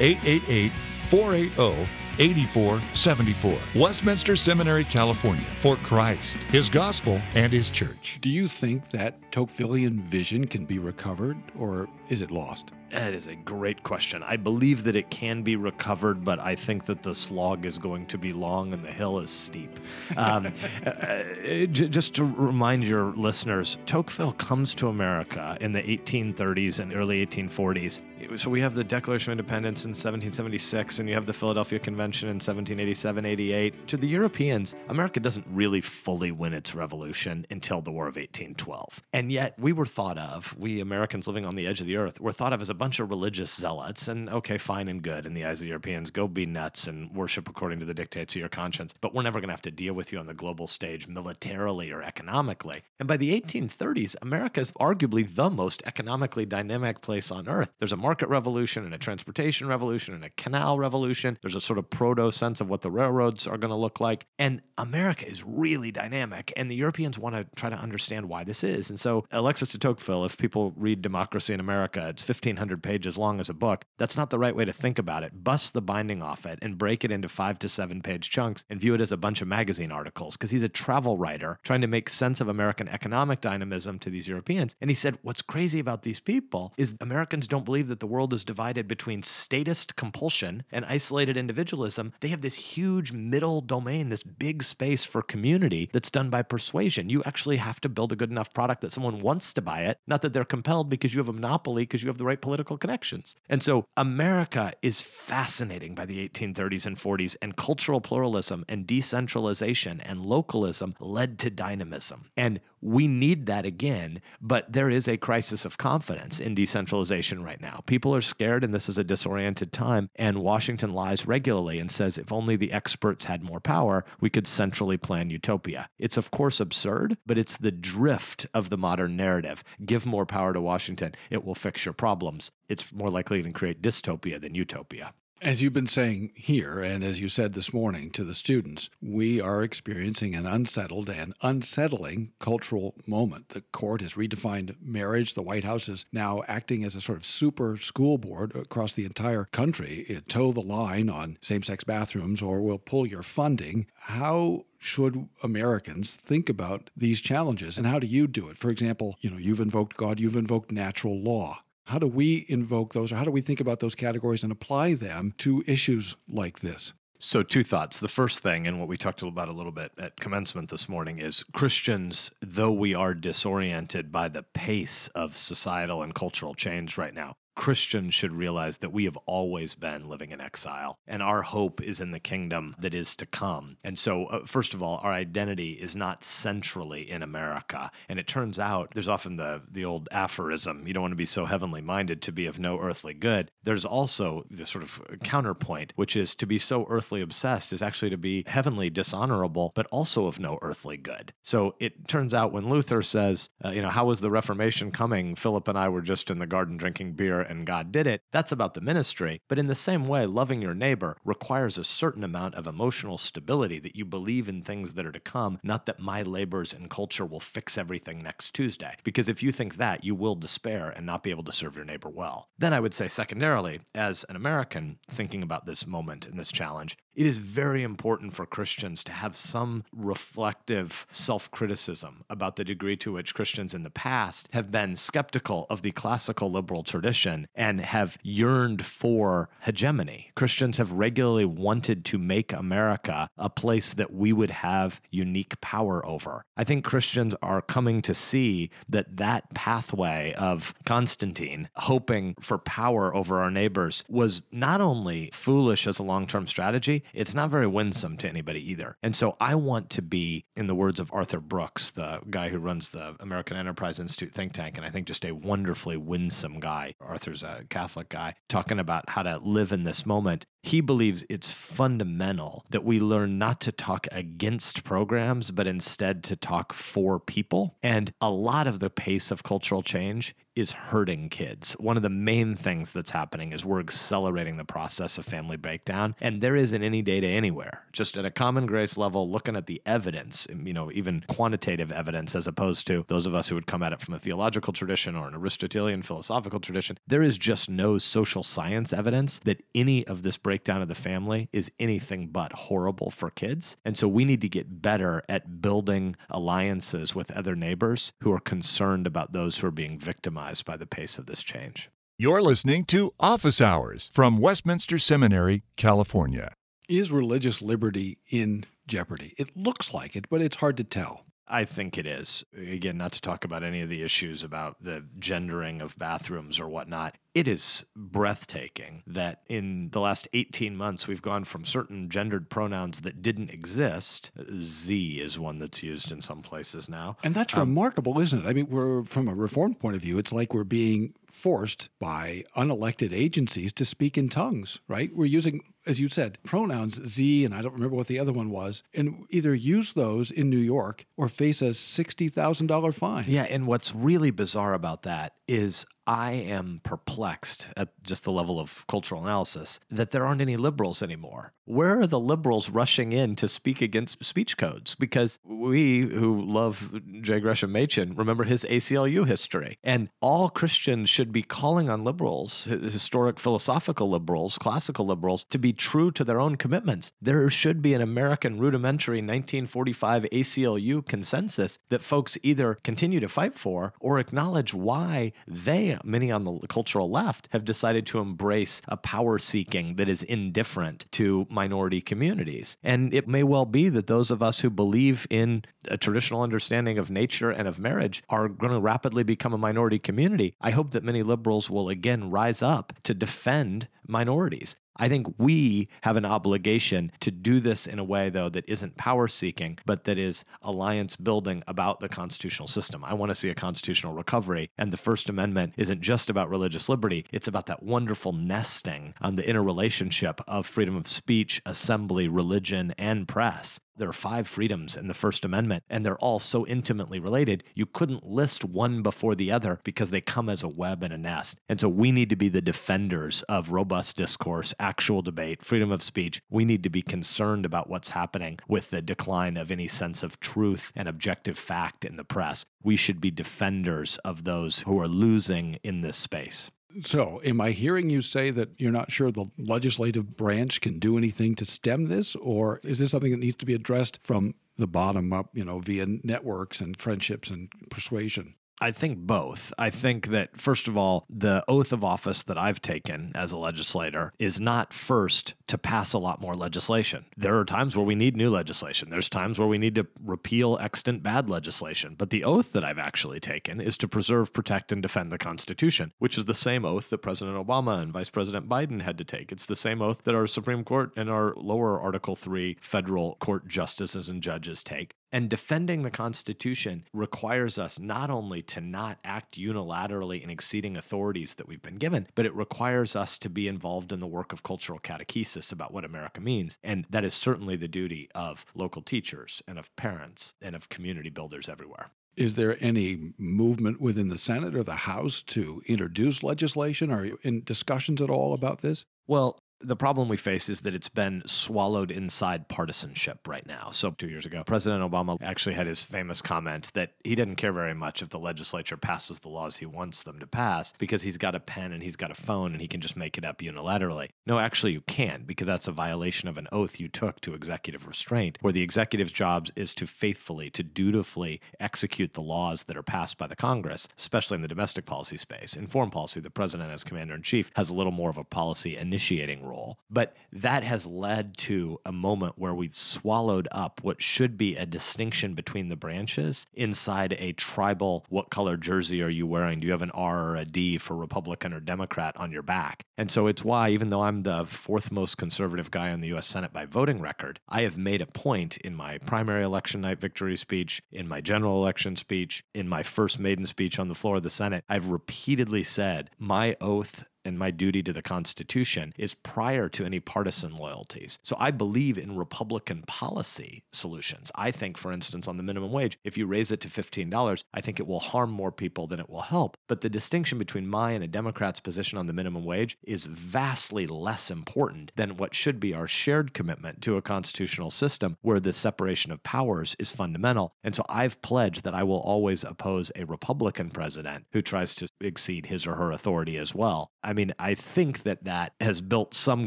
888 0.00 0.72
480 1.08 2.05
8474. 2.18 3.80
Westminster 3.80 4.36
Seminary, 4.36 4.84
California. 4.84 5.44
For 5.56 5.76
Christ, 5.76 6.36
His 6.50 6.68
gospel, 6.68 7.20
and 7.34 7.52
His 7.52 7.70
church. 7.70 8.18
Do 8.20 8.30
you 8.30 8.48
think 8.48 8.90
that 8.90 9.32
Tocquevillian 9.32 10.00
vision 10.00 10.46
can 10.46 10.64
be 10.64 10.78
recovered, 10.78 11.36
or 11.58 11.88
is 12.08 12.20
it 12.20 12.30
lost? 12.30 12.70
That 12.90 13.14
is 13.14 13.26
a 13.26 13.34
great 13.34 13.82
question. 13.82 14.22
I 14.22 14.36
believe 14.36 14.84
that 14.84 14.94
it 14.94 15.10
can 15.10 15.42
be 15.42 15.56
recovered, 15.56 16.24
but 16.24 16.38
I 16.38 16.54
think 16.54 16.86
that 16.86 17.02
the 17.02 17.14
slog 17.14 17.66
is 17.66 17.78
going 17.78 18.06
to 18.06 18.18
be 18.18 18.32
long 18.32 18.72
and 18.72 18.84
the 18.84 18.92
hill 18.92 19.18
is 19.18 19.30
steep. 19.30 19.70
Um, 20.16 20.52
uh, 20.86 20.90
uh 20.90 21.66
just 21.66 22.14
to 22.14 22.24
remind 22.24 22.84
your 22.84 23.06
listeners, 23.16 23.78
Tocqueville 23.86 24.32
comes 24.32 24.72
to 24.74 24.88
America 24.88 25.58
in 25.60 25.72
the 25.72 25.82
1830s 25.82 26.78
and 26.78 26.94
early 26.94 27.26
1840s. 27.26 28.00
So 28.36 28.48
we 28.48 28.60
have 28.60 28.74
the 28.74 28.84
Declaration 28.84 29.30
of 29.30 29.38
Independence 29.38 29.84
in 29.84 29.90
1776, 29.90 31.00
and 31.00 31.08
you 31.08 31.14
have 31.14 31.26
the 31.26 31.32
Philadelphia 31.32 31.78
Convention 31.78 32.28
in 32.28 32.36
1787 32.36 33.26
88. 33.26 33.88
To 33.88 33.96
the 33.96 34.08
Europeans, 34.08 34.74
America 34.88 35.20
doesn't 35.20 35.46
really 35.50 35.80
fully 35.80 36.30
win 36.32 36.54
its 36.54 36.74
revolution 36.74 37.46
until 37.50 37.82
the 37.82 37.90
War 37.90 38.04
of 38.04 38.16
1812. 38.16 39.02
And 39.12 39.30
yet, 39.30 39.54
we 39.58 39.72
were 39.72 39.84
thought 39.84 40.16
of, 40.16 40.56
we 40.58 40.80
Americans 40.80 41.26
living 41.26 41.44
on 41.44 41.56
the 41.56 41.66
edge 41.66 41.80
of 41.80 41.86
the 41.86 41.96
earth, 41.96 42.20
were 42.20 42.32
thought 42.32 42.54
of 42.54 42.62
as 42.62 42.70
a 42.70 42.74
bunch 42.76 43.00
of 43.00 43.10
religious 43.10 43.52
zealots, 43.52 44.08
and 44.08 44.28
okay, 44.28 44.58
fine 44.58 44.88
and 44.88 45.02
good 45.02 45.26
in 45.26 45.34
the 45.34 45.44
eyes 45.44 45.58
of 45.58 45.62
the 45.62 45.68
Europeans. 45.68 46.10
Go 46.10 46.28
be 46.28 46.46
nuts 46.46 46.86
and 46.86 47.14
worship 47.14 47.48
according 47.48 47.80
to 47.80 47.86
the 47.86 47.94
dictates 47.94 48.34
of 48.34 48.40
your 48.40 48.48
conscience. 48.48 48.94
But 49.00 49.14
we're 49.14 49.22
never 49.22 49.40
going 49.40 49.48
to 49.48 49.52
have 49.52 49.62
to 49.62 49.70
deal 49.70 49.94
with 49.94 50.12
you 50.12 50.18
on 50.18 50.26
the 50.26 50.34
global 50.34 50.66
stage 50.66 51.08
militarily 51.08 51.90
or 51.90 52.02
economically. 52.02 52.82
And 52.98 53.08
by 53.08 53.16
the 53.16 53.38
1830s, 53.40 54.16
America 54.22 54.60
is 54.60 54.70
arguably 54.72 55.34
the 55.34 55.50
most 55.50 55.82
economically 55.84 56.46
dynamic 56.46 57.00
place 57.00 57.30
on 57.30 57.48
earth. 57.48 57.72
There's 57.78 57.92
a 57.92 57.96
market 57.96 58.28
revolution 58.28 58.84
and 58.84 58.94
a 58.94 58.98
transportation 58.98 59.66
revolution 59.68 60.14
and 60.14 60.24
a 60.24 60.30
canal 60.30 60.78
revolution. 60.78 61.38
There's 61.42 61.54
a 61.54 61.60
sort 61.60 61.78
of 61.78 61.90
proto 61.90 62.30
sense 62.30 62.60
of 62.60 62.68
what 62.68 62.82
the 62.82 62.90
railroads 62.90 63.46
are 63.46 63.58
going 63.58 63.70
to 63.70 63.76
look 63.76 64.00
like. 64.00 64.26
And 64.38 64.62
America 64.78 65.28
is 65.28 65.44
really 65.44 65.90
dynamic. 65.90 66.52
And 66.56 66.70
the 66.70 66.76
Europeans 66.76 67.18
want 67.18 67.36
to 67.36 67.46
try 67.56 67.70
to 67.70 67.76
understand 67.76 68.28
why 68.28 68.44
this 68.44 68.62
is. 68.62 68.90
And 68.90 68.98
so, 68.98 69.24
Alexis 69.30 69.70
de 69.70 69.78
Tocqueville, 69.78 70.24
if 70.24 70.36
people 70.36 70.72
read 70.76 71.02
Democracy 71.02 71.54
in 71.54 71.60
America, 71.60 72.08
it's 72.08 72.26
1,500 72.26 72.65
100 72.66 72.82
pages 72.82 73.16
long 73.16 73.38
as 73.38 73.48
a 73.48 73.54
book. 73.54 73.84
That's 73.96 74.16
not 74.16 74.30
the 74.30 74.40
right 74.40 74.54
way 74.54 74.64
to 74.64 74.72
think 74.72 74.98
about 74.98 75.22
it. 75.22 75.44
Bust 75.44 75.72
the 75.72 75.80
binding 75.80 76.20
off 76.20 76.44
it 76.44 76.58
and 76.60 76.76
break 76.76 77.04
it 77.04 77.12
into 77.12 77.28
five 77.28 77.60
to 77.60 77.68
seven 77.68 78.02
page 78.02 78.28
chunks 78.28 78.64
and 78.68 78.80
view 78.80 78.92
it 78.94 79.00
as 79.00 79.12
a 79.12 79.16
bunch 79.16 79.40
of 79.40 79.46
magazine 79.46 79.92
articles 79.92 80.36
because 80.36 80.50
he's 80.50 80.64
a 80.64 80.68
travel 80.68 81.16
writer 81.16 81.60
trying 81.62 81.80
to 81.80 81.86
make 81.86 82.10
sense 82.10 82.40
of 82.40 82.48
American 82.48 82.88
economic 82.88 83.40
dynamism 83.40 84.00
to 84.00 84.10
these 84.10 84.26
Europeans. 84.26 84.74
And 84.80 84.90
he 84.90 84.96
said, 84.96 85.18
What's 85.22 85.42
crazy 85.42 85.78
about 85.78 86.02
these 86.02 86.18
people 86.18 86.74
is 86.76 86.96
Americans 87.00 87.46
don't 87.46 87.64
believe 87.64 87.86
that 87.86 88.00
the 88.00 88.06
world 88.06 88.32
is 88.32 88.42
divided 88.42 88.88
between 88.88 89.22
statist 89.22 89.94
compulsion 89.94 90.64
and 90.72 90.84
isolated 90.86 91.36
individualism. 91.36 92.12
They 92.20 92.28
have 92.28 92.42
this 92.42 92.56
huge 92.56 93.12
middle 93.12 93.60
domain, 93.60 94.08
this 94.08 94.24
big 94.24 94.64
space 94.64 95.04
for 95.04 95.22
community 95.22 95.88
that's 95.92 96.10
done 96.10 96.30
by 96.30 96.42
persuasion. 96.42 97.10
You 97.10 97.22
actually 97.24 97.58
have 97.58 97.80
to 97.82 97.88
build 97.88 98.10
a 98.10 98.16
good 98.16 98.32
enough 98.32 98.52
product 98.52 98.80
that 98.80 98.90
someone 98.92 99.20
wants 99.20 99.52
to 99.52 99.62
buy 99.62 99.82
it, 99.82 100.00
not 100.08 100.22
that 100.22 100.32
they're 100.32 100.44
compelled 100.44 100.90
because 100.90 101.14
you 101.14 101.20
have 101.20 101.28
a 101.28 101.32
monopoly 101.32 101.84
because 101.84 102.02
you 102.02 102.08
have 102.08 102.18
the 102.18 102.24
right 102.24 102.40
political 102.40 102.55
political 102.56 102.78
connections. 102.78 103.36
And 103.50 103.62
so 103.62 103.86
America 103.98 104.72
is 104.80 105.02
fascinating 105.02 105.94
by 105.94 106.06
the 106.06 106.26
1830s 106.26 106.86
and 106.86 106.96
40s, 106.96 107.36
and 107.42 107.54
cultural 107.54 108.00
pluralism 108.00 108.64
and 108.66 108.86
decentralization 108.86 110.00
and 110.00 110.24
localism 110.24 110.94
led 110.98 111.38
to 111.40 111.50
dynamism. 111.50 112.30
And 112.34 112.60
we 112.80 113.08
need 113.08 113.46
that 113.46 113.66
again, 113.66 114.22
but 114.40 114.72
there 114.72 114.88
is 114.88 115.08
a 115.08 115.16
crisis 115.16 115.64
of 115.64 115.76
confidence 115.76 116.40
in 116.40 116.54
decentralization 116.54 117.42
right 117.42 117.60
now. 117.60 117.82
People 117.86 118.14
are 118.14 118.22
scared, 118.22 118.62
and 118.62 118.72
this 118.72 118.88
is 118.88 118.96
a 118.96 119.04
disoriented 119.04 119.72
time. 119.72 120.08
And 120.16 120.38
Washington 120.38 120.92
lies 120.92 121.26
regularly 121.26 121.78
and 121.78 121.90
says 121.90 122.16
if 122.16 122.32
only 122.32 122.56
the 122.56 122.72
experts 122.72 123.24
had 123.24 123.42
more 123.42 123.60
power, 123.60 124.04
we 124.20 124.30
could 124.30 124.46
centrally 124.46 124.96
plan 124.96 125.30
utopia. 125.30 125.88
It's, 125.98 126.16
of 126.16 126.30
course, 126.30 126.60
absurd, 126.60 127.18
but 127.26 127.38
it's 127.38 127.56
the 127.56 127.72
drift 127.72 128.46
of 128.54 128.70
the 128.70 128.78
modern 128.78 129.16
narrative. 129.16 129.64
Give 129.84 130.06
more 130.06 130.24
power 130.24 130.52
to 130.52 130.60
Washington, 130.60 131.14
it 131.28 131.44
will 131.44 131.54
fix 131.54 131.84
your 131.84 131.94
problems. 131.94 132.45
It's 132.68 132.92
more 132.92 133.10
likely 133.10 133.42
to 133.42 133.50
create 133.52 133.82
dystopia 133.82 134.40
than 134.40 134.54
utopia. 134.54 135.12
As 135.42 135.60
you've 135.60 135.74
been 135.74 135.86
saying 135.86 136.32
here, 136.34 136.80
and 136.80 137.04
as 137.04 137.20
you 137.20 137.28
said 137.28 137.52
this 137.52 137.70
morning 137.70 138.10
to 138.12 138.24
the 138.24 138.34
students, 138.34 138.88
we 139.02 139.38
are 139.38 139.62
experiencing 139.62 140.34
an 140.34 140.46
unsettled 140.46 141.10
and 141.10 141.34
unsettling 141.42 142.32
cultural 142.38 142.94
moment. 143.06 143.50
The 143.50 143.60
court 143.60 144.00
has 144.00 144.14
redefined 144.14 144.76
marriage. 144.80 145.34
The 145.34 145.42
White 145.42 145.64
House 145.64 145.90
is 145.90 146.06
now 146.10 146.42
acting 146.48 146.84
as 146.84 146.94
a 146.94 147.02
sort 147.02 147.18
of 147.18 147.24
super 147.26 147.76
school 147.76 148.16
board 148.16 148.56
across 148.56 148.94
the 148.94 149.04
entire 149.04 149.44
country. 149.44 150.06
It 150.08 150.26
toe 150.26 150.52
the 150.52 150.62
line 150.62 151.10
on 151.10 151.36
same 151.42 151.62
sex 151.62 151.84
bathrooms 151.84 152.40
or 152.40 152.62
will 152.62 152.78
pull 152.78 153.06
your 153.06 153.22
funding. 153.22 153.88
How 153.98 154.64
should 154.78 155.28
Americans 155.42 156.14
think 156.14 156.48
about 156.48 156.88
these 156.96 157.20
challenges 157.20 157.76
and 157.76 157.86
how 157.86 157.98
do 157.98 158.06
you 158.06 158.26
do 158.26 158.48
it? 158.48 158.56
For 158.56 158.70
example, 158.70 159.16
you 159.20 159.28
know, 159.28 159.36
you've 159.36 159.60
invoked 159.60 159.98
God, 159.98 160.18
you've 160.18 160.34
invoked 160.34 160.72
natural 160.72 161.20
law. 161.20 161.60
How 161.86 162.00
do 162.00 162.08
we 162.08 162.44
invoke 162.48 162.94
those, 162.94 163.12
or 163.12 163.16
how 163.16 163.22
do 163.22 163.30
we 163.30 163.40
think 163.40 163.60
about 163.60 163.78
those 163.78 163.94
categories 163.94 164.42
and 164.42 164.50
apply 164.50 164.94
them 164.94 165.34
to 165.38 165.62
issues 165.68 166.16
like 166.28 166.58
this? 166.58 166.92
So, 167.20 167.44
two 167.44 167.62
thoughts. 167.62 167.98
The 167.98 168.08
first 168.08 168.40
thing, 168.40 168.66
and 168.66 168.80
what 168.80 168.88
we 168.88 168.96
talked 168.96 169.22
about 169.22 169.48
a 169.48 169.52
little 169.52 169.70
bit 169.70 169.92
at 169.96 170.18
commencement 170.18 170.68
this 170.68 170.88
morning, 170.88 171.18
is 171.18 171.44
Christians, 171.52 172.32
though 172.42 172.72
we 172.72 172.92
are 172.92 173.14
disoriented 173.14 174.10
by 174.10 174.28
the 174.28 174.42
pace 174.42 175.06
of 175.14 175.36
societal 175.36 176.02
and 176.02 176.12
cultural 176.12 176.54
change 176.54 176.98
right 176.98 177.14
now, 177.14 177.36
Christians 177.56 178.14
should 178.14 178.32
realize 178.32 178.78
that 178.78 178.92
we 178.92 179.04
have 179.04 179.16
always 179.26 179.74
been 179.74 180.08
living 180.08 180.30
in 180.30 180.40
exile 180.40 180.98
and 181.06 181.22
our 181.22 181.42
hope 181.42 181.82
is 181.82 182.00
in 182.00 182.12
the 182.12 182.20
kingdom 182.20 182.76
that 182.78 182.94
is 182.94 183.16
to 183.16 183.26
come. 183.26 183.78
And 183.82 183.98
so, 183.98 184.26
uh, 184.26 184.46
first 184.46 184.74
of 184.74 184.82
all, 184.82 185.00
our 185.02 185.12
identity 185.12 185.72
is 185.72 185.96
not 185.96 186.22
centrally 186.22 187.10
in 187.10 187.22
America. 187.22 187.90
And 188.08 188.18
it 188.18 188.26
turns 188.26 188.58
out 188.58 188.90
there's 188.94 189.08
often 189.08 189.36
the, 189.36 189.62
the 189.70 189.84
old 189.84 190.08
aphorism 190.12 190.86
you 190.86 190.92
don't 190.92 191.02
want 191.02 191.12
to 191.12 191.16
be 191.16 191.26
so 191.26 191.46
heavenly 191.46 191.80
minded 191.80 192.22
to 192.22 192.32
be 192.32 192.46
of 192.46 192.58
no 192.58 192.78
earthly 192.78 193.14
good. 193.14 193.50
There's 193.64 193.84
also 193.84 194.46
the 194.50 194.66
sort 194.66 194.84
of 194.84 195.00
counterpoint, 195.22 195.92
which 195.96 196.16
is 196.16 196.34
to 196.36 196.46
be 196.46 196.58
so 196.58 196.86
earthly 196.88 197.20
obsessed 197.20 197.72
is 197.72 197.82
actually 197.82 198.10
to 198.10 198.18
be 198.18 198.44
heavenly 198.46 198.90
dishonorable, 198.90 199.72
but 199.74 199.86
also 199.86 200.26
of 200.26 200.38
no 200.38 200.58
earthly 200.62 200.96
good. 200.96 201.32
So 201.42 201.74
it 201.80 202.06
turns 202.06 202.34
out 202.34 202.52
when 202.52 202.68
Luther 202.68 203.02
says, 203.02 203.48
uh, 203.64 203.70
you 203.70 203.82
know, 203.82 203.90
how 203.90 204.06
was 204.06 204.20
the 204.20 204.30
Reformation 204.30 204.90
coming? 204.90 205.34
Philip 205.34 205.68
and 205.68 205.78
I 205.78 205.88
were 205.88 206.02
just 206.02 206.30
in 206.30 206.38
the 206.38 206.46
garden 206.46 206.76
drinking 206.76 207.12
beer 207.12 207.45
and 207.48 207.66
God 207.66 207.92
did 207.92 208.06
it, 208.06 208.22
that's 208.32 208.52
about 208.52 208.74
the 208.74 208.80
ministry. 208.80 209.40
But 209.48 209.58
in 209.58 209.66
the 209.66 209.74
same 209.74 210.06
way, 210.06 210.26
loving 210.26 210.62
your 210.62 210.74
neighbor 210.74 211.16
requires 211.24 211.78
a 211.78 211.84
certain 211.84 212.24
amount 212.24 212.54
of 212.54 212.66
emotional 212.66 213.18
stability 213.18 213.78
that 213.80 213.96
you 213.96 214.04
believe 214.04 214.48
in 214.48 214.62
things 214.62 214.94
that 214.94 215.06
are 215.06 215.12
to 215.12 215.20
come, 215.20 215.58
not 215.62 215.86
that 215.86 216.00
my 216.00 216.22
labors 216.22 216.72
and 216.72 216.90
culture 216.90 217.24
will 217.24 217.40
fix 217.40 217.78
everything 217.78 218.22
next 218.22 218.54
Tuesday. 218.54 218.94
Because 219.04 219.28
if 219.28 219.42
you 219.42 219.52
think 219.52 219.76
that, 219.76 220.04
you 220.04 220.14
will 220.14 220.34
despair 220.34 220.92
and 220.94 221.06
not 221.06 221.22
be 221.22 221.30
able 221.30 221.44
to 221.44 221.52
serve 221.52 221.76
your 221.76 221.84
neighbor 221.84 222.08
well. 222.08 222.48
Then 222.58 222.72
I 222.72 222.80
would 222.80 222.94
say, 222.94 223.08
secondarily, 223.08 223.80
as 223.94 224.24
an 224.24 224.36
American 224.36 224.98
thinking 225.10 225.42
about 225.42 225.66
this 225.66 225.86
moment 225.86 226.26
and 226.26 226.38
this 226.38 226.52
challenge, 226.52 226.96
it 227.14 227.26
is 227.26 227.38
very 227.38 227.82
important 227.82 228.34
for 228.34 228.44
Christians 228.44 229.02
to 229.04 229.12
have 229.12 229.36
some 229.36 229.84
reflective 229.90 231.06
self 231.12 231.50
criticism 231.50 232.24
about 232.28 232.56
the 232.56 232.64
degree 232.64 232.96
to 232.98 233.12
which 233.12 233.34
Christians 233.34 233.72
in 233.72 233.82
the 233.82 233.90
past 233.90 234.48
have 234.52 234.70
been 234.70 234.96
skeptical 234.96 235.66
of 235.70 235.82
the 235.82 235.92
classical 235.92 236.50
liberal 236.50 236.82
tradition 236.82 237.35
and 237.54 237.80
have 237.80 238.16
yearned 238.22 238.84
for 238.84 239.48
hegemony. 239.62 240.30
Christians 240.34 240.78
have 240.78 240.92
regularly 240.92 241.44
wanted 241.44 242.04
to 242.06 242.18
make 242.18 242.52
America 242.52 243.28
a 243.36 243.50
place 243.50 243.92
that 243.94 244.12
we 244.12 244.32
would 244.32 244.50
have 244.50 245.00
unique 245.10 245.60
power 245.60 246.04
over. 246.06 246.44
I 246.56 246.64
think 246.64 246.84
Christians 246.84 247.34
are 247.42 247.60
coming 247.60 248.00
to 248.02 248.14
see 248.14 248.70
that 248.88 249.16
that 249.16 249.52
pathway 249.54 250.32
of 250.34 250.74
Constantine 250.84 251.68
hoping 251.76 252.34
for 252.40 252.58
power 252.58 253.14
over 253.14 253.40
our 253.40 253.50
neighbors 253.50 254.04
was 254.08 254.42
not 254.50 254.80
only 254.80 255.30
foolish 255.32 255.86
as 255.86 255.98
a 255.98 256.02
long 256.02 256.26
term 256.26 256.46
strategy, 256.46 257.02
it's 257.12 257.34
not 257.34 257.50
very 257.50 257.66
winsome 257.66 258.16
to 258.18 258.28
anybody 258.28 258.60
either. 258.70 258.96
And 259.02 259.14
so 259.14 259.36
I 259.40 259.54
want 259.54 259.90
to 259.90 260.02
be, 260.02 260.44
in 260.54 260.66
the 260.66 260.74
words 260.74 261.00
of 261.00 261.12
Arthur 261.12 261.40
Brooks, 261.40 261.90
the 261.90 262.20
guy 262.30 262.48
who 262.48 262.58
runs 262.58 262.90
the 262.90 263.16
American 263.20 263.56
Enterprise 263.56 264.00
Institute 264.00 264.32
think 264.32 264.52
tank, 264.52 264.76
and 264.76 264.86
I 264.86 264.90
think 264.90 265.06
just 265.06 265.24
a 265.24 265.32
wonderfully 265.32 265.96
winsome 265.96 266.60
guy, 266.60 266.94
Arthur 267.00 267.25
MacArthur's 267.26 267.42
a 267.42 267.64
Catholic 267.68 268.08
guy, 268.08 268.34
talking 268.48 268.78
about 268.78 269.10
how 269.10 269.22
to 269.22 269.38
live 269.38 269.72
in 269.72 269.82
this 269.82 270.06
moment. 270.06 270.46
He 270.66 270.80
believes 270.80 271.24
it's 271.28 271.52
fundamental 271.52 272.64
that 272.70 272.82
we 272.82 272.98
learn 272.98 273.38
not 273.38 273.60
to 273.60 273.70
talk 273.70 274.08
against 274.10 274.82
programs, 274.82 275.52
but 275.52 275.68
instead 275.68 276.24
to 276.24 276.34
talk 276.34 276.72
for 276.72 277.20
people. 277.20 277.76
And 277.84 278.12
a 278.20 278.30
lot 278.30 278.66
of 278.66 278.80
the 278.80 278.90
pace 278.90 279.30
of 279.30 279.44
cultural 279.44 279.82
change 279.82 280.34
is 280.56 280.72
hurting 280.72 281.28
kids. 281.28 281.74
One 281.74 281.98
of 281.98 282.02
the 282.02 282.08
main 282.08 282.56
things 282.56 282.90
that's 282.90 283.10
happening 283.10 283.52
is 283.52 283.64
we're 283.64 283.78
accelerating 283.78 284.56
the 284.56 284.64
process 284.64 285.18
of 285.18 285.26
family 285.26 285.58
breakdown. 285.58 286.16
And 286.20 286.40
there 286.40 286.56
isn't 286.56 286.82
any 286.82 287.02
data 287.02 287.26
anywhere. 287.26 287.84
Just 287.92 288.16
at 288.16 288.24
a 288.24 288.30
common 288.30 288.64
grace 288.64 288.96
level, 288.96 289.30
looking 289.30 289.54
at 289.54 289.66
the 289.66 289.82
evidence, 289.84 290.48
you 290.50 290.72
know, 290.72 290.90
even 290.90 291.24
quantitative 291.28 291.92
evidence, 291.92 292.34
as 292.34 292.46
opposed 292.46 292.86
to 292.86 293.04
those 293.08 293.26
of 293.26 293.34
us 293.34 293.48
who 293.48 293.54
would 293.54 293.66
come 293.66 293.82
at 293.82 293.92
it 293.92 294.00
from 294.00 294.14
a 294.14 294.18
theological 294.18 294.72
tradition 294.72 295.14
or 295.14 295.28
an 295.28 295.34
Aristotelian 295.34 296.02
philosophical 296.02 296.58
tradition, 296.58 296.98
there 297.06 297.22
is 297.22 297.36
just 297.36 297.68
no 297.68 297.98
social 297.98 298.42
science 298.42 298.94
evidence 298.94 299.38
that 299.44 299.62
any 299.74 300.06
of 300.06 300.22
this 300.22 300.38
breakdown 300.38 300.55
of 300.66 300.88
the 300.88 300.94
family 300.94 301.48
is 301.52 301.70
anything 301.78 302.28
but 302.28 302.52
horrible 302.52 303.10
for 303.10 303.30
kids. 303.30 303.76
And 303.84 303.96
so 303.96 304.08
we 304.08 304.24
need 304.24 304.40
to 304.40 304.48
get 304.48 304.82
better 304.82 305.22
at 305.28 305.60
building 305.60 306.16
alliances 306.30 307.14
with 307.14 307.30
other 307.30 307.54
neighbors 307.54 308.12
who 308.22 308.32
are 308.32 308.40
concerned 308.40 309.06
about 309.06 309.32
those 309.32 309.58
who 309.58 309.66
are 309.66 309.72
being 309.72 309.98
victimized 309.98 310.64
by 310.64 310.76
the 310.76 310.86
pace 310.86 311.18
of 311.18 311.26
this 311.26 311.42
change. 311.42 311.90
You're 312.18 312.40
listening 312.40 312.86
to 312.86 313.12
Office 313.20 313.60
Hours 313.60 314.10
from 314.10 314.38
Westminster 314.38 314.96
Seminary, 314.96 315.64
California. 315.76 316.54
Is 316.88 317.12
religious 317.12 317.60
liberty 317.60 318.18
in 318.30 318.64
jeopardy? 318.86 319.34
It 319.36 319.54
looks 319.54 319.92
like 319.92 320.16
it, 320.16 320.30
but 320.30 320.40
it's 320.40 320.56
hard 320.56 320.78
to 320.78 320.84
tell. 320.84 321.25
I 321.48 321.64
think 321.64 321.96
it 321.96 322.06
is. 322.06 322.44
Again, 322.56 322.96
not 322.96 323.12
to 323.12 323.20
talk 323.20 323.44
about 323.44 323.62
any 323.62 323.80
of 323.80 323.88
the 323.88 324.02
issues 324.02 324.42
about 324.42 324.82
the 324.82 325.04
gendering 325.18 325.80
of 325.80 325.98
bathrooms 325.98 326.58
or 326.58 326.68
whatnot. 326.68 327.16
It 327.34 327.46
is 327.46 327.84
breathtaking 327.94 329.02
that 329.06 329.42
in 329.48 329.90
the 329.90 330.00
last 330.00 330.26
18 330.32 330.76
months, 330.76 331.06
we've 331.06 331.22
gone 331.22 331.44
from 331.44 331.64
certain 331.64 332.08
gendered 332.08 332.48
pronouns 332.48 333.02
that 333.02 333.22
didn't 333.22 333.50
exist. 333.50 334.30
Z 334.60 335.20
is 335.20 335.38
one 335.38 335.58
that's 335.58 335.82
used 335.82 336.10
in 336.10 336.22
some 336.22 336.42
places 336.42 336.88
now. 336.88 337.16
And 337.22 337.34
that's 337.34 337.54
um, 337.54 337.60
remarkable, 337.60 338.18
isn't 338.18 338.44
it? 338.44 338.48
I 338.48 338.52
mean, 338.52 338.68
we're 338.70 339.04
from 339.04 339.28
a 339.28 339.34
reform 339.34 339.74
point 339.74 339.96
of 339.96 340.02
view, 340.02 340.18
it's 340.18 340.32
like 340.32 340.54
we're 340.54 340.64
being 340.64 341.12
forced 341.30 341.90
by 342.00 342.44
unelected 342.56 343.12
agencies 343.12 343.72
to 343.74 343.84
speak 343.84 344.16
in 344.16 344.30
tongues, 344.30 344.80
right? 344.88 345.14
We're 345.14 345.26
using, 345.26 345.60
as 345.86 346.00
you 346.00 346.08
said, 346.08 346.38
pronouns 346.42 347.00
Z, 347.06 347.44
and 347.44 347.54
I 347.54 347.62
don't 347.62 347.74
remember 347.74 347.96
what 347.96 348.08
the 348.08 348.18
other 348.18 348.32
one 348.32 348.50
was, 348.50 348.82
and 348.94 349.26
either 349.30 349.54
use 349.54 349.92
those 349.92 350.30
in 350.30 350.50
New 350.50 350.56
York 350.58 351.06
or 351.16 351.28
face 351.28 351.62
a 351.62 351.70
$60,000 351.70 352.94
fine. 352.94 353.24
Yeah, 353.28 353.44
and 353.44 353.66
what's 353.66 353.94
really 353.94 354.30
bizarre 354.30 354.74
about 354.74 355.02
that 355.02 355.34
is 355.48 355.86
I 356.06 356.32
am 356.32 356.80
perplexed 356.84 357.68
at 357.76 357.88
just 358.04 358.22
the 358.24 358.30
level 358.30 358.60
of 358.60 358.86
cultural 358.86 359.24
analysis 359.24 359.80
that 359.90 360.12
there 360.12 360.24
aren't 360.24 360.40
any 360.40 360.56
liberals 360.56 361.02
anymore. 361.02 361.52
Where 361.64 361.98
are 361.98 362.06
the 362.06 362.20
liberals 362.20 362.70
rushing 362.70 363.12
in 363.12 363.34
to 363.36 363.48
speak 363.48 363.82
against 363.82 364.24
speech 364.24 364.56
codes? 364.56 364.94
Because 364.94 365.40
we 365.44 366.02
who 366.02 366.40
love 366.40 367.00
J. 367.22 367.40
Gresham 367.40 367.72
Machen 367.72 368.14
remember 368.14 368.44
his 368.44 368.64
ACLU 368.70 369.26
history. 369.26 369.78
And 369.82 370.08
all 370.20 370.48
Christians 370.48 371.10
should 371.10 371.32
be 371.32 371.42
calling 371.42 371.90
on 371.90 372.04
liberals, 372.04 372.66
historic 372.66 373.40
philosophical 373.40 374.08
liberals, 374.08 374.58
classical 374.58 375.06
liberals, 375.06 375.44
to 375.50 375.58
be 375.58 375.72
true 375.72 376.12
to 376.12 376.22
their 376.22 376.38
own 376.38 376.54
commitments. 376.54 377.10
There 377.20 377.50
should 377.50 377.82
be 377.82 377.94
an 377.94 378.00
American 378.00 378.60
rudimentary 378.60 379.18
1945 379.18 380.22
ACLU 380.32 381.04
consensus 381.04 381.80
that 381.88 382.02
folks 382.02 382.38
either 382.44 382.78
continue 382.84 383.18
to 383.18 383.28
fight 383.28 383.54
for 383.54 383.92
or 383.98 384.20
acknowledge 384.20 384.72
why 384.72 385.32
they, 385.46 385.98
many 386.04 386.30
on 386.30 386.44
the 386.44 386.66
cultural 386.68 387.10
left, 387.10 387.48
have 387.52 387.64
decided 387.64 388.06
to 388.06 388.18
embrace 388.18 388.82
a 388.88 388.96
power 388.96 389.38
seeking 389.38 389.96
that 389.96 390.08
is 390.08 390.22
indifferent 390.22 391.06
to 391.12 391.46
minority 391.50 392.00
communities. 392.00 392.76
And 392.82 393.12
it 393.14 393.28
may 393.28 393.42
well 393.42 393.64
be 393.64 393.88
that 393.88 394.06
those 394.06 394.30
of 394.30 394.42
us 394.42 394.60
who 394.60 394.70
believe 394.70 395.26
in 395.30 395.64
a 395.88 395.96
traditional 395.96 396.42
understanding 396.42 396.98
of 396.98 397.10
nature 397.10 397.50
and 397.50 397.68
of 397.68 397.78
marriage 397.78 398.22
are 398.28 398.48
going 398.48 398.72
to 398.72 398.80
rapidly 398.80 399.22
become 399.22 399.52
a 399.52 399.58
minority 399.58 399.98
community. 399.98 400.54
I 400.60 400.70
hope 400.70 400.90
that 400.90 401.04
many 401.04 401.22
liberals 401.22 401.70
will 401.70 401.88
again 401.88 402.30
rise 402.30 402.62
up 402.62 402.92
to 403.04 403.14
defend 403.14 403.88
minorities. 404.06 404.76
I 404.96 405.08
think 405.08 405.26
we 405.38 405.88
have 406.02 406.16
an 406.16 406.24
obligation 406.24 407.12
to 407.20 407.30
do 407.30 407.60
this 407.60 407.86
in 407.86 407.98
a 407.98 408.04
way, 408.04 408.30
though, 408.30 408.48
that 408.48 408.68
isn't 408.68 408.96
power 408.96 409.28
seeking, 409.28 409.78
but 409.86 410.04
that 410.04 410.18
is 410.18 410.44
alliance 410.62 411.16
building 411.16 411.62
about 411.66 412.00
the 412.00 412.08
constitutional 412.08 412.68
system. 412.68 413.04
I 413.04 413.14
want 413.14 413.30
to 413.30 413.34
see 413.34 413.50
a 413.50 413.54
constitutional 413.54 414.14
recovery. 414.14 414.70
And 414.78 414.92
the 414.92 414.96
First 414.96 415.28
Amendment 415.28 415.74
isn't 415.76 416.00
just 416.00 416.30
about 416.30 416.48
religious 416.48 416.88
liberty, 416.88 417.26
it's 417.32 417.48
about 417.48 417.66
that 417.66 417.82
wonderful 417.82 418.32
nesting 418.32 419.14
on 419.20 419.36
the 419.36 419.48
interrelationship 419.48 420.40
of 420.46 420.66
freedom 420.66 420.96
of 420.96 421.08
speech, 421.08 421.60
assembly, 421.66 422.28
religion, 422.28 422.94
and 422.98 423.28
press. 423.28 423.80
There 423.98 424.08
are 424.08 424.12
five 424.12 424.46
freedoms 424.46 424.94
in 424.94 425.08
the 425.08 425.14
First 425.14 425.42
Amendment, 425.42 425.84
and 425.88 426.04
they're 426.04 426.18
all 426.18 426.38
so 426.38 426.66
intimately 426.66 427.18
related, 427.18 427.64
you 427.74 427.86
couldn't 427.86 428.26
list 428.26 428.62
one 428.62 429.02
before 429.02 429.34
the 429.34 429.50
other 429.50 429.80
because 429.84 430.10
they 430.10 430.20
come 430.20 430.50
as 430.50 430.62
a 430.62 430.68
web 430.68 431.02
and 431.02 431.14
a 431.14 431.18
nest. 431.18 431.58
And 431.66 431.80
so 431.80 431.88
we 431.88 432.12
need 432.12 432.28
to 432.28 432.36
be 432.36 432.50
the 432.50 432.60
defenders 432.60 433.42
of 433.44 433.70
robust 433.70 434.16
discourse, 434.16 434.74
actual 434.78 435.22
debate, 435.22 435.64
freedom 435.64 435.90
of 435.90 436.02
speech. 436.02 436.42
We 436.50 436.66
need 436.66 436.82
to 436.82 436.90
be 436.90 437.00
concerned 437.00 437.64
about 437.64 437.88
what's 437.88 438.10
happening 438.10 438.58
with 438.68 438.90
the 438.90 439.00
decline 439.00 439.56
of 439.56 439.70
any 439.70 439.88
sense 439.88 440.22
of 440.22 440.40
truth 440.40 440.92
and 440.94 441.08
objective 441.08 441.58
fact 441.58 442.04
in 442.04 442.16
the 442.16 442.24
press. 442.24 442.66
We 442.82 442.96
should 442.96 443.20
be 443.20 443.30
defenders 443.30 444.18
of 444.18 444.44
those 444.44 444.80
who 444.80 445.00
are 445.00 445.08
losing 445.08 445.78
in 445.82 446.02
this 446.02 446.18
space. 446.18 446.70
So, 447.02 447.42
am 447.44 447.60
I 447.60 447.72
hearing 447.72 448.10
you 448.10 448.22
say 448.22 448.50
that 448.50 448.70
you're 448.78 448.92
not 448.92 449.10
sure 449.10 449.30
the 449.30 449.46
legislative 449.58 450.36
branch 450.36 450.80
can 450.80 450.98
do 450.98 451.18
anything 451.18 451.54
to 451.56 451.64
stem 451.64 452.06
this, 452.06 452.34
or 452.36 452.80
is 452.84 452.98
this 452.98 453.10
something 453.10 453.32
that 453.32 453.40
needs 453.40 453.56
to 453.56 453.66
be 453.66 453.74
addressed 453.74 454.22
from 454.22 454.54
the 454.78 454.86
bottom 454.86 455.32
up, 455.32 455.50
you 455.52 455.64
know, 455.64 455.80
via 455.80 456.06
networks 456.06 456.80
and 456.80 456.98
friendships 456.98 457.50
and 457.50 457.68
persuasion? 457.90 458.54
I 458.78 458.90
think 458.90 459.18
both. 459.18 459.72
I 459.78 459.88
think 459.88 460.28
that, 460.28 460.60
first 460.60 460.86
of 460.86 460.96
all, 460.98 461.24
the 461.30 461.64
oath 461.66 461.92
of 461.92 462.04
office 462.04 462.42
that 462.42 462.58
I've 462.58 462.82
taken 462.82 463.32
as 463.34 463.50
a 463.50 463.56
legislator 463.56 464.34
is 464.38 464.60
not 464.60 464.92
first 464.92 465.54
to 465.68 465.78
pass 465.78 466.12
a 466.12 466.18
lot 466.18 466.42
more 466.42 466.54
legislation. 466.54 467.24
There 467.36 467.58
are 467.58 467.64
times 467.64 467.96
where 467.96 468.04
we 468.04 468.14
need 468.14 468.36
new 468.36 468.50
legislation, 468.50 469.08
there's 469.08 469.30
times 469.30 469.58
where 469.58 469.68
we 469.68 469.78
need 469.78 469.94
to 469.94 470.06
repeal 470.22 470.78
extant 470.80 471.22
bad 471.22 471.48
legislation. 471.48 472.16
But 472.18 472.30
the 472.30 472.44
oath 472.44 472.72
that 472.72 472.84
I've 472.84 472.98
actually 472.98 473.40
taken 473.40 473.80
is 473.80 473.96
to 473.98 474.08
preserve, 474.08 474.52
protect, 474.52 474.92
and 474.92 475.02
defend 475.02 475.32
the 475.32 475.38
Constitution, 475.38 476.12
which 476.18 476.36
is 476.36 476.44
the 476.44 476.54
same 476.54 476.84
oath 476.84 477.08
that 477.10 477.18
President 477.18 477.56
Obama 477.56 478.02
and 478.02 478.12
Vice 478.12 478.30
President 478.30 478.68
Biden 478.68 479.02
had 479.02 479.16
to 479.18 479.24
take. 479.24 479.50
It's 479.50 479.66
the 479.66 479.74
same 479.74 480.02
oath 480.02 480.22
that 480.24 480.34
our 480.34 480.46
Supreme 480.46 480.84
Court 480.84 481.12
and 481.16 481.30
our 481.30 481.54
lower 481.56 481.98
Article 481.98 482.36
3 482.36 482.76
federal 482.80 483.36
court 483.36 483.66
justices 483.66 484.28
and 484.28 484.42
judges 484.42 484.82
take. 484.82 485.15
And 485.32 485.50
defending 485.50 486.02
the 486.02 486.10
Constitution 486.10 487.04
requires 487.12 487.78
us 487.78 487.98
not 487.98 488.30
only 488.30 488.62
to 488.62 488.80
not 488.80 489.18
act 489.24 489.58
unilaterally 489.58 490.42
in 490.42 490.50
exceeding 490.50 490.96
authorities 490.96 491.54
that 491.54 491.68
we've 491.68 491.82
been 491.82 491.96
given, 491.96 492.28
but 492.34 492.46
it 492.46 492.54
requires 492.54 493.16
us 493.16 493.36
to 493.38 493.50
be 493.50 493.68
involved 493.68 494.12
in 494.12 494.20
the 494.20 494.26
work 494.26 494.52
of 494.52 494.62
cultural 494.62 494.98
catechesis 494.98 495.72
about 495.72 495.92
what 495.92 496.04
America 496.04 496.40
means. 496.40 496.78
And 496.82 497.06
that 497.10 497.24
is 497.24 497.34
certainly 497.34 497.76
the 497.76 497.88
duty 497.88 498.28
of 498.34 498.64
local 498.74 499.02
teachers 499.02 499.62
and 499.66 499.78
of 499.78 499.94
parents 499.96 500.54
and 500.62 500.76
of 500.76 500.88
community 500.88 501.30
builders 501.30 501.68
everywhere. 501.68 502.10
Is 502.36 502.54
there 502.54 502.76
any 502.84 503.32
movement 503.38 504.00
within 504.00 504.28
the 504.28 504.38
Senate 504.38 504.76
or 504.76 504.82
the 504.82 504.94
House 504.94 505.40
to 505.42 505.82
introduce 505.86 506.42
legislation? 506.42 507.10
Are 507.10 507.24
you 507.24 507.38
in 507.42 507.64
discussions 507.64 508.20
at 508.20 508.28
all 508.28 508.52
about 508.52 508.82
this? 508.82 509.06
Well, 509.26 509.58
the 509.80 509.96
problem 509.96 510.28
we 510.28 510.36
face 510.36 510.68
is 510.68 510.80
that 510.80 510.94
it's 510.94 511.08
been 511.08 511.42
swallowed 511.46 512.10
inside 512.10 512.68
partisanship 512.68 513.46
right 513.46 513.66
now. 513.66 513.90
So, 513.92 514.10
two 514.10 514.28
years 514.28 514.46
ago, 514.46 514.62
President 514.64 515.02
Obama 515.02 515.36
actually 515.42 515.74
had 515.74 515.86
his 515.86 516.02
famous 516.02 516.40
comment 516.40 516.90
that 516.94 517.12
he 517.24 517.34
didn't 517.34 517.56
care 517.56 517.72
very 517.72 517.94
much 517.94 518.22
if 518.22 518.30
the 518.30 518.38
legislature 518.38 518.96
passes 518.96 519.40
the 519.40 519.48
laws 519.48 519.76
he 519.76 519.86
wants 519.86 520.22
them 520.22 520.38
to 520.38 520.46
pass 520.46 520.92
because 520.98 521.22
he's 521.22 521.36
got 521.36 521.54
a 521.54 521.60
pen 521.60 521.92
and 521.92 522.02
he's 522.02 522.16
got 522.16 522.30
a 522.30 522.34
phone 522.34 522.72
and 522.72 522.80
he 522.80 522.88
can 522.88 523.00
just 523.00 523.16
make 523.16 523.36
it 523.36 523.44
up 523.44 523.58
unilaterally. 523.58 524.30
No, 524.46 524.58
actually, 524.58 524.92
you 524.92 525.02
can't 525.02 525.46
because 525.46 525.66
that's 525.66 525.88
a 525.88 525.92
violation 525.92 526.48
of 526.48 526.56
an 526.56 526.68
oath 526.72 526.98
you 526.98 527.08
took 527.08 527.40
to 527.42 527.54
executive 527.54 528.06
restraint, 528.06 528.58
where 528.62 528.72
the 528.72 528.82
executive's 528.82 529.32
job 529.32 529.68
is 529.76 529.94
to 529.94 530.06
faithfully, 530.06 530.70
to 530.70 530.82
dutifully 530.82 531.60
execute 531.80 532.34
the 532.34 532.42
laws 532.42 532.84
that 532.84 532.96
are 532.96 533.02
passed 533.02 533.36
by 533.36 533.46
the 533.46 533.56
Congress, 533.56 534.08
especially 534.18 534.54
in 534.54 534.62
the 534.62 534.68
domestic 534.68 535.04
policy 535.04 535.36
space. 535.36 535.76
In 535.76 535.86
foreign 535.86 536.10
policy, 536.10 536.40
the 536.40 536.50
president, 536.50 536.92
as 536.92 537.04
commander 537.04 537.34
in 537.34 537.42
chief, 537.42 537.70
has 537.76 537.90
a 537.90 537.94
little 537.94 538.12
more 538.12 538.30
of 538.30 538.38
a 538.38 538.44
policy 538.44 538.96
initiating 538.96 539.65
role. 539.66 539.98
But 540.10 540.36
that 540.52 540.82
has 540.84 541.06
led 541.06 541.56
to 541.58 542.00
a 542.06 542.12
moment 542.12 542.54
where 542.56 542.74
we've 542.74 542.94
swallowed 542.94 543.68
up 543.72 544.00
what 544.02 544.22
should 544.22 544.56
be 544.56 544.76
a 544.76 544.86
distinction 544.86 545.54
between 545.54 545.88
the 545.88 545.96
branches 545.96 546.66
inside 546.74 547.34
a 547.38 547.52
tribal 547.52 548.24
what 548.28 548.50
color 548.50 548.76
jersey 548.76 549.22
are 549.22 549.28
you 549.28 549.46
wearing? 549.46 549.80
Do 549.80 549.86
you 549.86 549.92
have 549.92 550.02
an 550.02 550.10
R 550.12 550.50
or 550.50 550.56
a 550.56 550.64
D 550.64 550.98
for 550.98 551.16
Republican 551.16 551.72
or 551.72 551.80
Democrat 551.80 552.36
on 552.36 552.52
your 552.52 552.62
back? 552.62 553.04
And 553.18 553.30
so 553.30 553.46
it's 553.46 553.64
why, 553.64 553.90
even 553.90 554.10
though 554.10 554.22
I'm 554.22 554.42
the 554.42 554.64
fourth 554.66 555.10
most 555.10 555.36
conservative 555.36 555.90
guy 555.90 556.10
in 556.10 556.20
the 556.20 556.34
US 556.34 556.46
Senate 556.46 556.72
by 556.72 556.84
voting 556.84 557.20
record, 557.20 557.60
I 557.68 557.82
have 557.82 557.96
made 557.96 558.20
a 558.20 558.26
point 558.26 558.76
in 558.78 558.94
my 558.94 559.18
primary 559.18 559.64
election 559.64 560.00
night 560.02 560.20
victory 560.20 560.56
speech, 560.56 561.02
in 561.10 561.28
my 561.28 561.40
general 561.40 561.82
election 561.82 562.16
speech, 562.16 562.64
in 562.74 562.88
my 562.88 563.02
first 563.02 563.38
maiden 563.38 563.66
speech 563.66 563.98
on 563.98 564.08
the 564.08 564.14
floor 564.14 564.36
of 564.36 564.42
the 564.42 564.50
Senate. 564.50 564.84
I've 564.88 565.08
repeatedly 565.08 565.82
said 565.82 566.30
my 566.38 566.76
oath 566.80 567.24
and 567.46 567.58
my 567.58 567.70
duty 567.70 568.02
to 568.02 568.12
the 568.12 568.22
Constitution 568.22 569.14
is 569.16 569.34
prior 569.34 569.88
to 569.88 570.04
any 570.04 570.20
partisan 570.20 570.76
loyalties. 570.76 571.38
So 571.42 571.56
I 571.58 571.70
believe 571.70 572.18
in 572.18 572.36
Republican 572.36 573.04
policy 573.06 573.84
solutions. 573.92 574.50
I 574.54 574.70
think, 574.70 574.98
for 574.98 575.12
instance, 575.12 575.46
on 575.46 575.56
the 575.56 575.62
minimum 575.62 575.92
wage, 575.92 576.18
if 576.24 576.36
you 576.36 576.46
raise 576.46 576.70
it 576.70 576.80
to 576.80 576.88
$15, 576.88 577.64
I 577.72 577.80
think 577.80 578.00
it 578.00 578.06
will 578.06 578.20
harm 578.20 578.50
more 578.50 578.72
people 578.72 579.06
than 579.06 579.20
it 579.20 579.30
will 579.30 579.42
help. 579.42 579.76
But 579.88 580.00
the 580.00 580.10
distinction 580.10 580.58
between 580.58 580.88
my 580.88 581.12
and 581.12 581.22
a 581.22 581.28
Democrat's 581.28 581.80
position 581.80 582.18
on 582.18 582.26
the 582.26 582.32
minimum 582.32 582.64
wage 582.64 582.98
is 583.02 583.26
vastly 583.26 584.06
less 584.06 584.50
important 584.50 585.12
than 585.16 585.36
what 585.36 585.54
should 585.54 585.78
be 585.78 585.94
our 585.94 586.08
shared 586.08 586.52
commitment 586.52 587.00
to 587.02 587.16
a 587.16 587.22
constitutional 587.22 587.90
system 587.90 588.36
where 588.42 588.60
the 588.60 588.72
separation 588.72 589.30
of 589.30 589.42
powers 589.42 589.94
is 589.98 590.10
fundamental. 590.10 590.74
And 590.82 590.94
so 590.94 591.04
I've 591.08 591.40
pledged 591.42 591.84
that 591.84 591.94
I 591.94 592.02
will 592.02 592.20
always 592.20 592.64
oppose 592.64 593.12
a 593.14 593.24
Republican 593.24 593.90
president 593.90 594.46
who 594.52 594.62
tries 594.62 594.94
to 594.96 595.08
exceed 595.20 595.66
his 595.66 595.86
or 595.86 595.94
her 595.94 596.12
authority 596.12 596.56
as 596.56 596.74
well. 596.74 597.10
I 597.22 597.32
mean, 597.32 597.52
I 597.58 597.74
think 597.74 598.22
that 598.22 598.44
that 598.44 598.74
has 598.80 599.00
built 599.00 599.34
some 599.34 599.66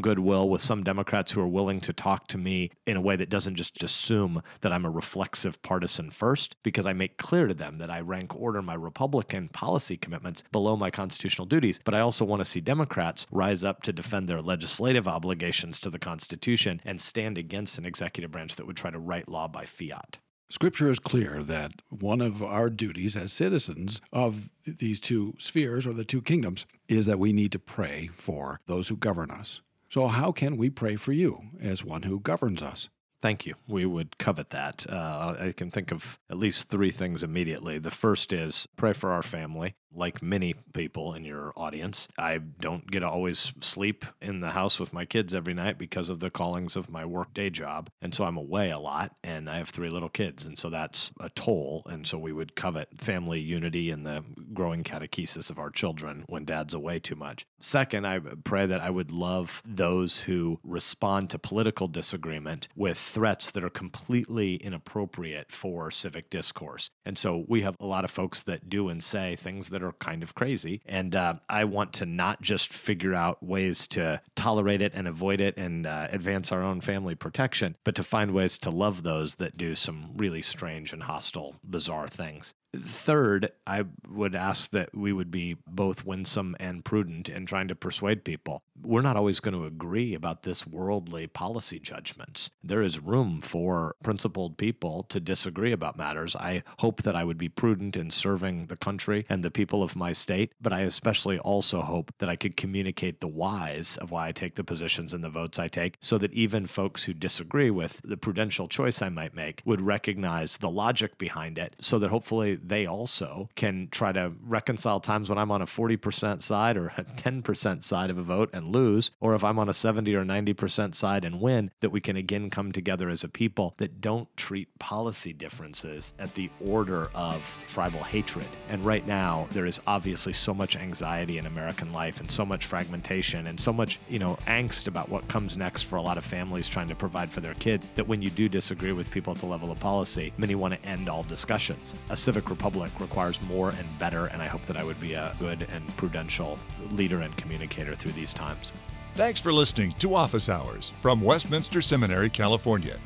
goodwill 0.00 0.48
with 0.48 0.62
some 0.62 0.84
Democrats 0.84 1.32
who 1.32 1.40
are 1.40 1.48
willing 1.48 1.80
to 1.82 1.92
talk 1.92 2.26
to 2.28 2.38
me 2.38 2.70
in 2.86 2.96
a 2.96 3.00
way 3.00 3.16
that 3.16 3.30
doesn't 3.30 3.56
just 3.56 3.82
assume 3.82 4.42
that 4.60 4.72
I'm 4.72 4.84
a 4.84 4.90
reflexive 4.90 5.60
partisan 5.62 6.10
first, 6.10 6.56
because 6.62 6.86
I 6.86 6.92
make 6.92 7.16
clear 7.16 7.46
to 7.46 7.54
them 7.54 7.78
that 7.78 7.90
I 7.90 8.00
rank 8.00 8.34
order 8.34 8.62
my 8.62 8.74
Republican 8.74 9.48
policy 9.48 9.96
commitments 9.96 10.42
below 10.52 10.76
my 10.76 10.90
constitutional 10.90 11.46
duties. 11.46 11.80
But 11.84 11.94
I 11.94 12.00
also 12.00 12.24
want 12.24 12.40
to 12.40 12.44
see 12.44 12.60
Democrats 12.60 13.26
rise 13.30 13.64
up 13.64 13.82
to 13.82 13.92
defend 13.92 14.28
their 14.28 14.42
legislative 14.42 15.08
obligations 15.08 15.80
to 15.80 15.90
the 15.90 15.98
Constitution 15.98 16.80
and 16.84 17.00
stand 17.00 17.38
against 17.38 17.78
an 17.78 17.84
executive 17.84 18.30
branch 18.30 18.56
that 18.56 18.66
would 18.66 18.76
try 18.76 18.90
to 18.90 18.98
write 18.98 19.28
law 19.28 19.48
by 19.48 19.64
fiat. 19.64 20.18
Scripture 20.50 20.90
is 20.90 20.98
clear 20.98 21.44
that 21.44 21.74
one 21.90 22.20
of 22.20 22.42
our 22.42 22.68
duties 22.68 23.16
as 23.16 23.32
citizens 23.32 24.00
of 24.12 24.50
these 24.66 24.98
two 24.98 25.32
spheres 25.38 25.86
or 25.86 25.92
the 25.92 26.04
two 26.04 26.20
kingdoms 26.20 26.66
is 26.88 27.06
that 27.06 27.20
we 27.20 27.32
need 27.32 27.52
to 27.52 27.58
pray 27.60 28.10
for 28.12 28.60
those 28.66 28.88
who 28.88 28.96
govern 28.96 29.30
us. 29.30 29.62
So, 29.88 30.08
how 30.08 30.32
can 30.32 30.56
we 30.56 30.68
pray 30.68 30.96
for 30.96 31.12
you 31.12 31.42
as 31.60 31.84
one 31.84 32.02
who 32.02 32.18
governs 32.18 32.64
us? 32.64 32.88
Thank 33.20 33.46
you. 33.46 33.54
We 33.68 33.84
would 33.84 34.18
covet 34.18 34.50
that. 34.50 34.86
Uh, 34.88 35.36
I 35.38 35.52
can 35.56 35.70
think 35.70 35.92
of 35.92 36.18
at 36.28 36.38
least 36.38 36.68
three 36.68 36.90
things 36.90 37.22
immediately. 37.22 37.78
The 37.78 37.90
first 37.92 38.32
is 38.32 38.66
pray 38.74 38.92
for 38.92 39.12
our 39.12 39.22
family 39.22 39.76
like 39.94 40.22
many 40.22 40.54
people 40.72 41.14
in 41.14 41.24
your 41.24 41.52
audience, 41.56 42.08
I 42.18 42.38
don't 42.38 42.90
get 42.90 43.00
to 43.00 43.08
always 43.08 43.52
sleep 43.60 44.04
in 44.20 44.40
the 44.40 44.50
house 44.50 44.78
with 44.78 44.92
my 44.92 45.04
kids 45.04 45.34
every 45.34 45.54
night 45.54 45.78
because 45.78 46.08
of 46.08 46.20
the 46.20 46.30
callings 46.30 46.76
of 46.76 46.90
my 46.90 47.04
work 47.04 47.34
day 47.34 47.50
job. 47.50 47.90
And 48.00 48.14
so 48.14 48.24
I'm 48.24 48.36
away 48.36 48.70
a 48.70 48.78
lot 48.78 49.14
and 49.22 49.48
I 49.48 49.58
have 49.58 49.70
three 49.70 49.90
little 49.90 50.08
kids. 50.08 50.46
And 50.46 50.58
so 50.58 50.70
that's 50.70 51.12
a 51.20 51.28
toll. 51.30 51.82
And 51.86 52.06
so 52.06 52.18
we 52.18 52.32
would 52.32 52.54
covet 52.54 52.88
family 52.98 53.40
unity 53.40 53.90
and 53.90 54.06
the 54.06 54.24
growing 54.52 54.84
catechesis 54.84 55.50
of 55.50 55.58
our 55.58 55.70
children 55.70 56.24
when 56.28 56.44
dad's 56.44 56.74
away 56.74 56.98
too 56.98 57.16
much. 57.16 57.46
Second, 57.60 58.06
I 58.06 58.18
pray 58.18 58.66
that 58.66 58.80
I 58.80 58.90
would 58.90 59.10
love 59.10 59.62
those 59.66 60.20
who 60.20 60.60
respond 60.64 61.30
to 61.30 61.38
political 61.38 61.88
disagreement 61.88 62.68
with 62.74 62.98
threats 62.98 63.50
that 63.50 63.64
are 63.64 63.70
completely 63.70 64.56
inappropriate 64.56 65.52
for 65.52 65.90
civic 65.90 66.30
discourse. 66.30 66.90
And 67.04 67.18
so 67.18 67.44
we 67.48 67.62
have 67.62 67.76
a 67.80 67.86
lot 67.86 68.04
of 68.04 68.10
folks 68.10 68.42
that 68.42 68.68
do 68.68 68.88
and 68.88 69.02
say 69.02 69.36
things 69.36 69.68
that 69.68 69.79
that 69.80 69.86
are 69.86 69.92
kind 69.92 70.22
of 70.22 70.34
crazy. 70.34 70.82
And 70.86 71.14
uh, 71.14 71.34
I 71.48 71.64
want 71.64 71.92
to 71.94 72.06
not 72.06 72.40
just 72.40 72.72
figure 72.72 73.14
out 73.14 73.42
ways 73.42 73.86
to 73.88 74.20
tolerate 74.36 74.82
it 74.82 74.92
and 74.94 75.08
avoid 75.08 75.40
it 75.40 75.56
and 75.56 75.86
uh, 75.86 76.08
advance 76.10 76.52
our 76.52 76.62
own 76.62 76.80
family 76.80 77.14
protection, 77.14 77.76
but 77.84 77.94
to 77.96 78.02
find 78.02 78.32
ways 78.32 78.58
to 78.58 78.70
love 78.70 79.02
those 79.02 79.36
that 79.36 79.56
do 79.56 79.74
some 79.74 80.12
really 80.16 80.42
strange 80.42 80.92
and 80.92 81.04
hostile, 81.04 81.56
bizarre 81.64 82.08
things. 82.08 82.54
Third, 82.72 83.50
I 83.66 83.84
would 84.08 84.36
ask 84.36 84.70
that 84.70 84.94
we 84.94 85.12
would 85.12 85.30
be 85.30 85.56
both 85.66 86.04
winsome 86.04 86.56
and 86.60 86.84
prudent 86.84 87.28
in 87.28 87.44
trying 87.44 87.66
to 87.68 87.74
persuade 87.74 88.24
people. 88.24 88.62
We're 88.80 89.02
not 89.02 89.16
always 89.16 89.40
going 89.40 89.54
to 89.54 89.64
agree 89.64 90.14
about 90.14 90.44
this 90.44 90.66
worldly 90.66 91.26
policy 91.26 91.80
judgments. 91.80 92.50
There 92.62 92.80
is 92.80 93.00
room 93.00 93.42
for 93.42 93.96
principled 94.02 94.56
people 94.56 95.02
to 95.04 95.18
disagree 95.18 95.72
about 95.72 95.98
matters. 95.98 96.36
I 96.36 96.62
hope 96.78 97.02
that 97.02 97.16
I 97.16 97.24
would 97.24 97.38
be 97.38 97.48
prudent 97.48 97.96
in 97.96 98.10
serving 98.10 98.66
the 98.66 98.76
country 98.76 99.26
and 99.28 99.42
the 99.42 99.50
people 99.50 99.82
of 99.82 99.96
my 99.96 100.12
state, 100.12 100.52
but 100.60 100.72
I 100.72 100.80
especially 100.80 101.38
also 101.38 101.82
hope 101.82 102.14
that 102.18 102.28
I 102.28 102.36
could 102.36 102.56
communicate 102.56 103.20
the 103.20 103.28
whys 103.28 103.96
of 103.96 104.12
why 104.12 104.28
I 104.28 104.32
take 104.32 104.54
the 104.54 104.64
positions 104.64 105.12
and 105.12 105.24
the 105.24 105.28
votes 105.28 105.58
I 105.58 105.68
take 105.68 105.96
so 106.00 106.18
that 106.18 106.32
even 106.32 106.66
folks 106.66 107.04
who 107.04 107.14
disagree 107.14 107.70
with 107.70 108.00
the 108.04 108.16
prudential 108.16 108.68
choice 108.68 109.02
I 109.02 109.08
might 109.08 109.34
make 109.34 109.62
would 109.64 109.80
recognize 109.80 110.56
the 110.56 110.70
logic 110.70 111.18
behind 111.18 111.58
it 111.58 111.74
so 111.80 111.98
that 111.98 112.10
hopefully 112.10 112.59
they 112.62 112.86
also 112.86 113.48
can 113.54 113.88
try 113.90 114.12
to 114.12 114.32
reconcile 114.42 115.00
times 115.00 115.28
when 115.28 115.38
I'm 115.38 115.50
on 115.50 115.62
a 115.62 115.66
40% 115.66 116.42
side 116.42 116.76
or 116.76 116.92
a 116.96 117.04
10% 117.04 117.84
side 117.84 118.10
of 118.10 118.18
a 118.18 118.22
vote 118.22 118.50
and 118.52 118.72
lose, 118.72 119.10
or 119.20 119.34
if 119.34 119.44
I'm 119.44 119.58
on 119.58 119.68
a 119.68 119.74
70 119.74 120.14
or 120.14 120.24
90% 120.24 120.94
side 120.94 121.24
and 121.24 121.40
win, 121.40 121.70
that 121.80 121.90
we 121.90 122.00
can 122.00 122.16
again 122.16 122.50
come 122.50 122.72
together 122.72 123.08
as 123.08 123.24
a 123.24 123.28
people 123.28 123.74
that 123.78 124.00
don't 124.00 124.28
treat 124.36 124.78
policy 124.78 125.32
differences 125.32 126.12
at 126.18 126.34
the 126.34 126.50
order 126.64 127.10
of 127.14 127.42
tribal 127.68 128.02
hatred. 128.02 128.46
And 128.68 128.84
right 128.84 129.06
now, 129.06 129.48
there 129.50 129.66
is 129.66 129.80
obviously 129.86 130.32
so 130.32 130.54
much 130.54 130.76
anxiety 130.76 131.38
in 131.38 131.46
American 131.46 131.92
life 131.92 132.20
and 132.20 132.30
so 132.30 132.44
much 132.44 132.66
fragmentation 132.66 133.46
and 133.46 133.58
so 133.58 133.72
much, 133.72 134.00
you 134.08 134.18
know, 134.18 134.38
angst 134.46 134.86
about 134.86 135.08
what 135.08 135.26
comes 135.28 135.56
next 135.56 135.82
for 135.82 135.96
a 135.96 136.02
lot 136.02 136.18
of 136.18 136.24
families 136.24 136.68
trying 136.68 136.88
to 136.88 136.94
provide 136.94 137.32
for 137.32 137.40
their 137.40 137.54
kids 137.54 137.88
that 137.94 138.06
when 138.06 138.22
you 138.22 138.30
do 138.30 138.48
disagree 138.48 138.92
with 138.92 139.10
people 139.10 139.32
at 139.32 139.40
the 139.40 139.46
level 139.46 139.70
of 139.70 139.78
policy, 139.80 140.32
many 140.36 140.54
want 140.54 140.74
to 140.74 140.88
end 140.88 141.08
all 141.08 141.22
discussions. 141.22 141.94
A 142.10 142.16
civic 142.16 142.49
republic 142.50 142.90
requires 143.00 143.40
more 143.42 143.70
and 143.70 143.98
better, 143.98 144.26
and 144.26 144.42
I 144.42 144.46
hope 144.46 144.66
that 144.66 144.76
I 144.76 144.84
would 144.84 145.00
be 145.00 145.14
a 145.14 145.34
good 145.38 145.66
and 145.70 145.86
prudential 145.96 146.58
leader 146.90 147.22
and 147.22 147.36
communicator 147.36 147.94
through 147.94 148.12
these 148.12 148.32
times. 148.32 148.72
Thanks 149.14 149.40
for 149.40 149.52
listening 149.52 149.92
to 150.00 150.14
Office 150.14 150.48
Hours 150.48 150.92
from 151.00 151.20
Westminster 151.20 151.80
Seminary, 151.80 152.30
California. 152.30 152.96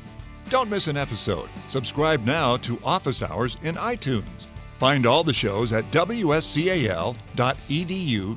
Don't 0.49 0.69
miss 0.69 0.87
an 0.87 0.97
episode. 0.97 1.49
Subscribe 1.67 2.23
now 2.25 2.57
to 2.57 2.79
Office 2.83 3.21
Hours 3.21 3.57
in 3.63 3.75
iTunes. 3.75 4.47
Find 4.73 5.05
all 5.05 5.23
the 5.23 5.33
shows 5.33 5.71
at 5.71 5.89
wscal.edu 5.91 7.17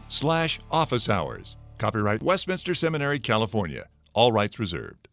slash 0.09 0.61
office 0.71 1.09
hours. 1.09 1.57
Copyright 1.79 2.23
Westminster 2.23 2.75
Seminary, 2.75 3.19
California. 3.19 3.89
All 4.15 4.33
rights 4.33 4.59
reserved. 4.59 5.08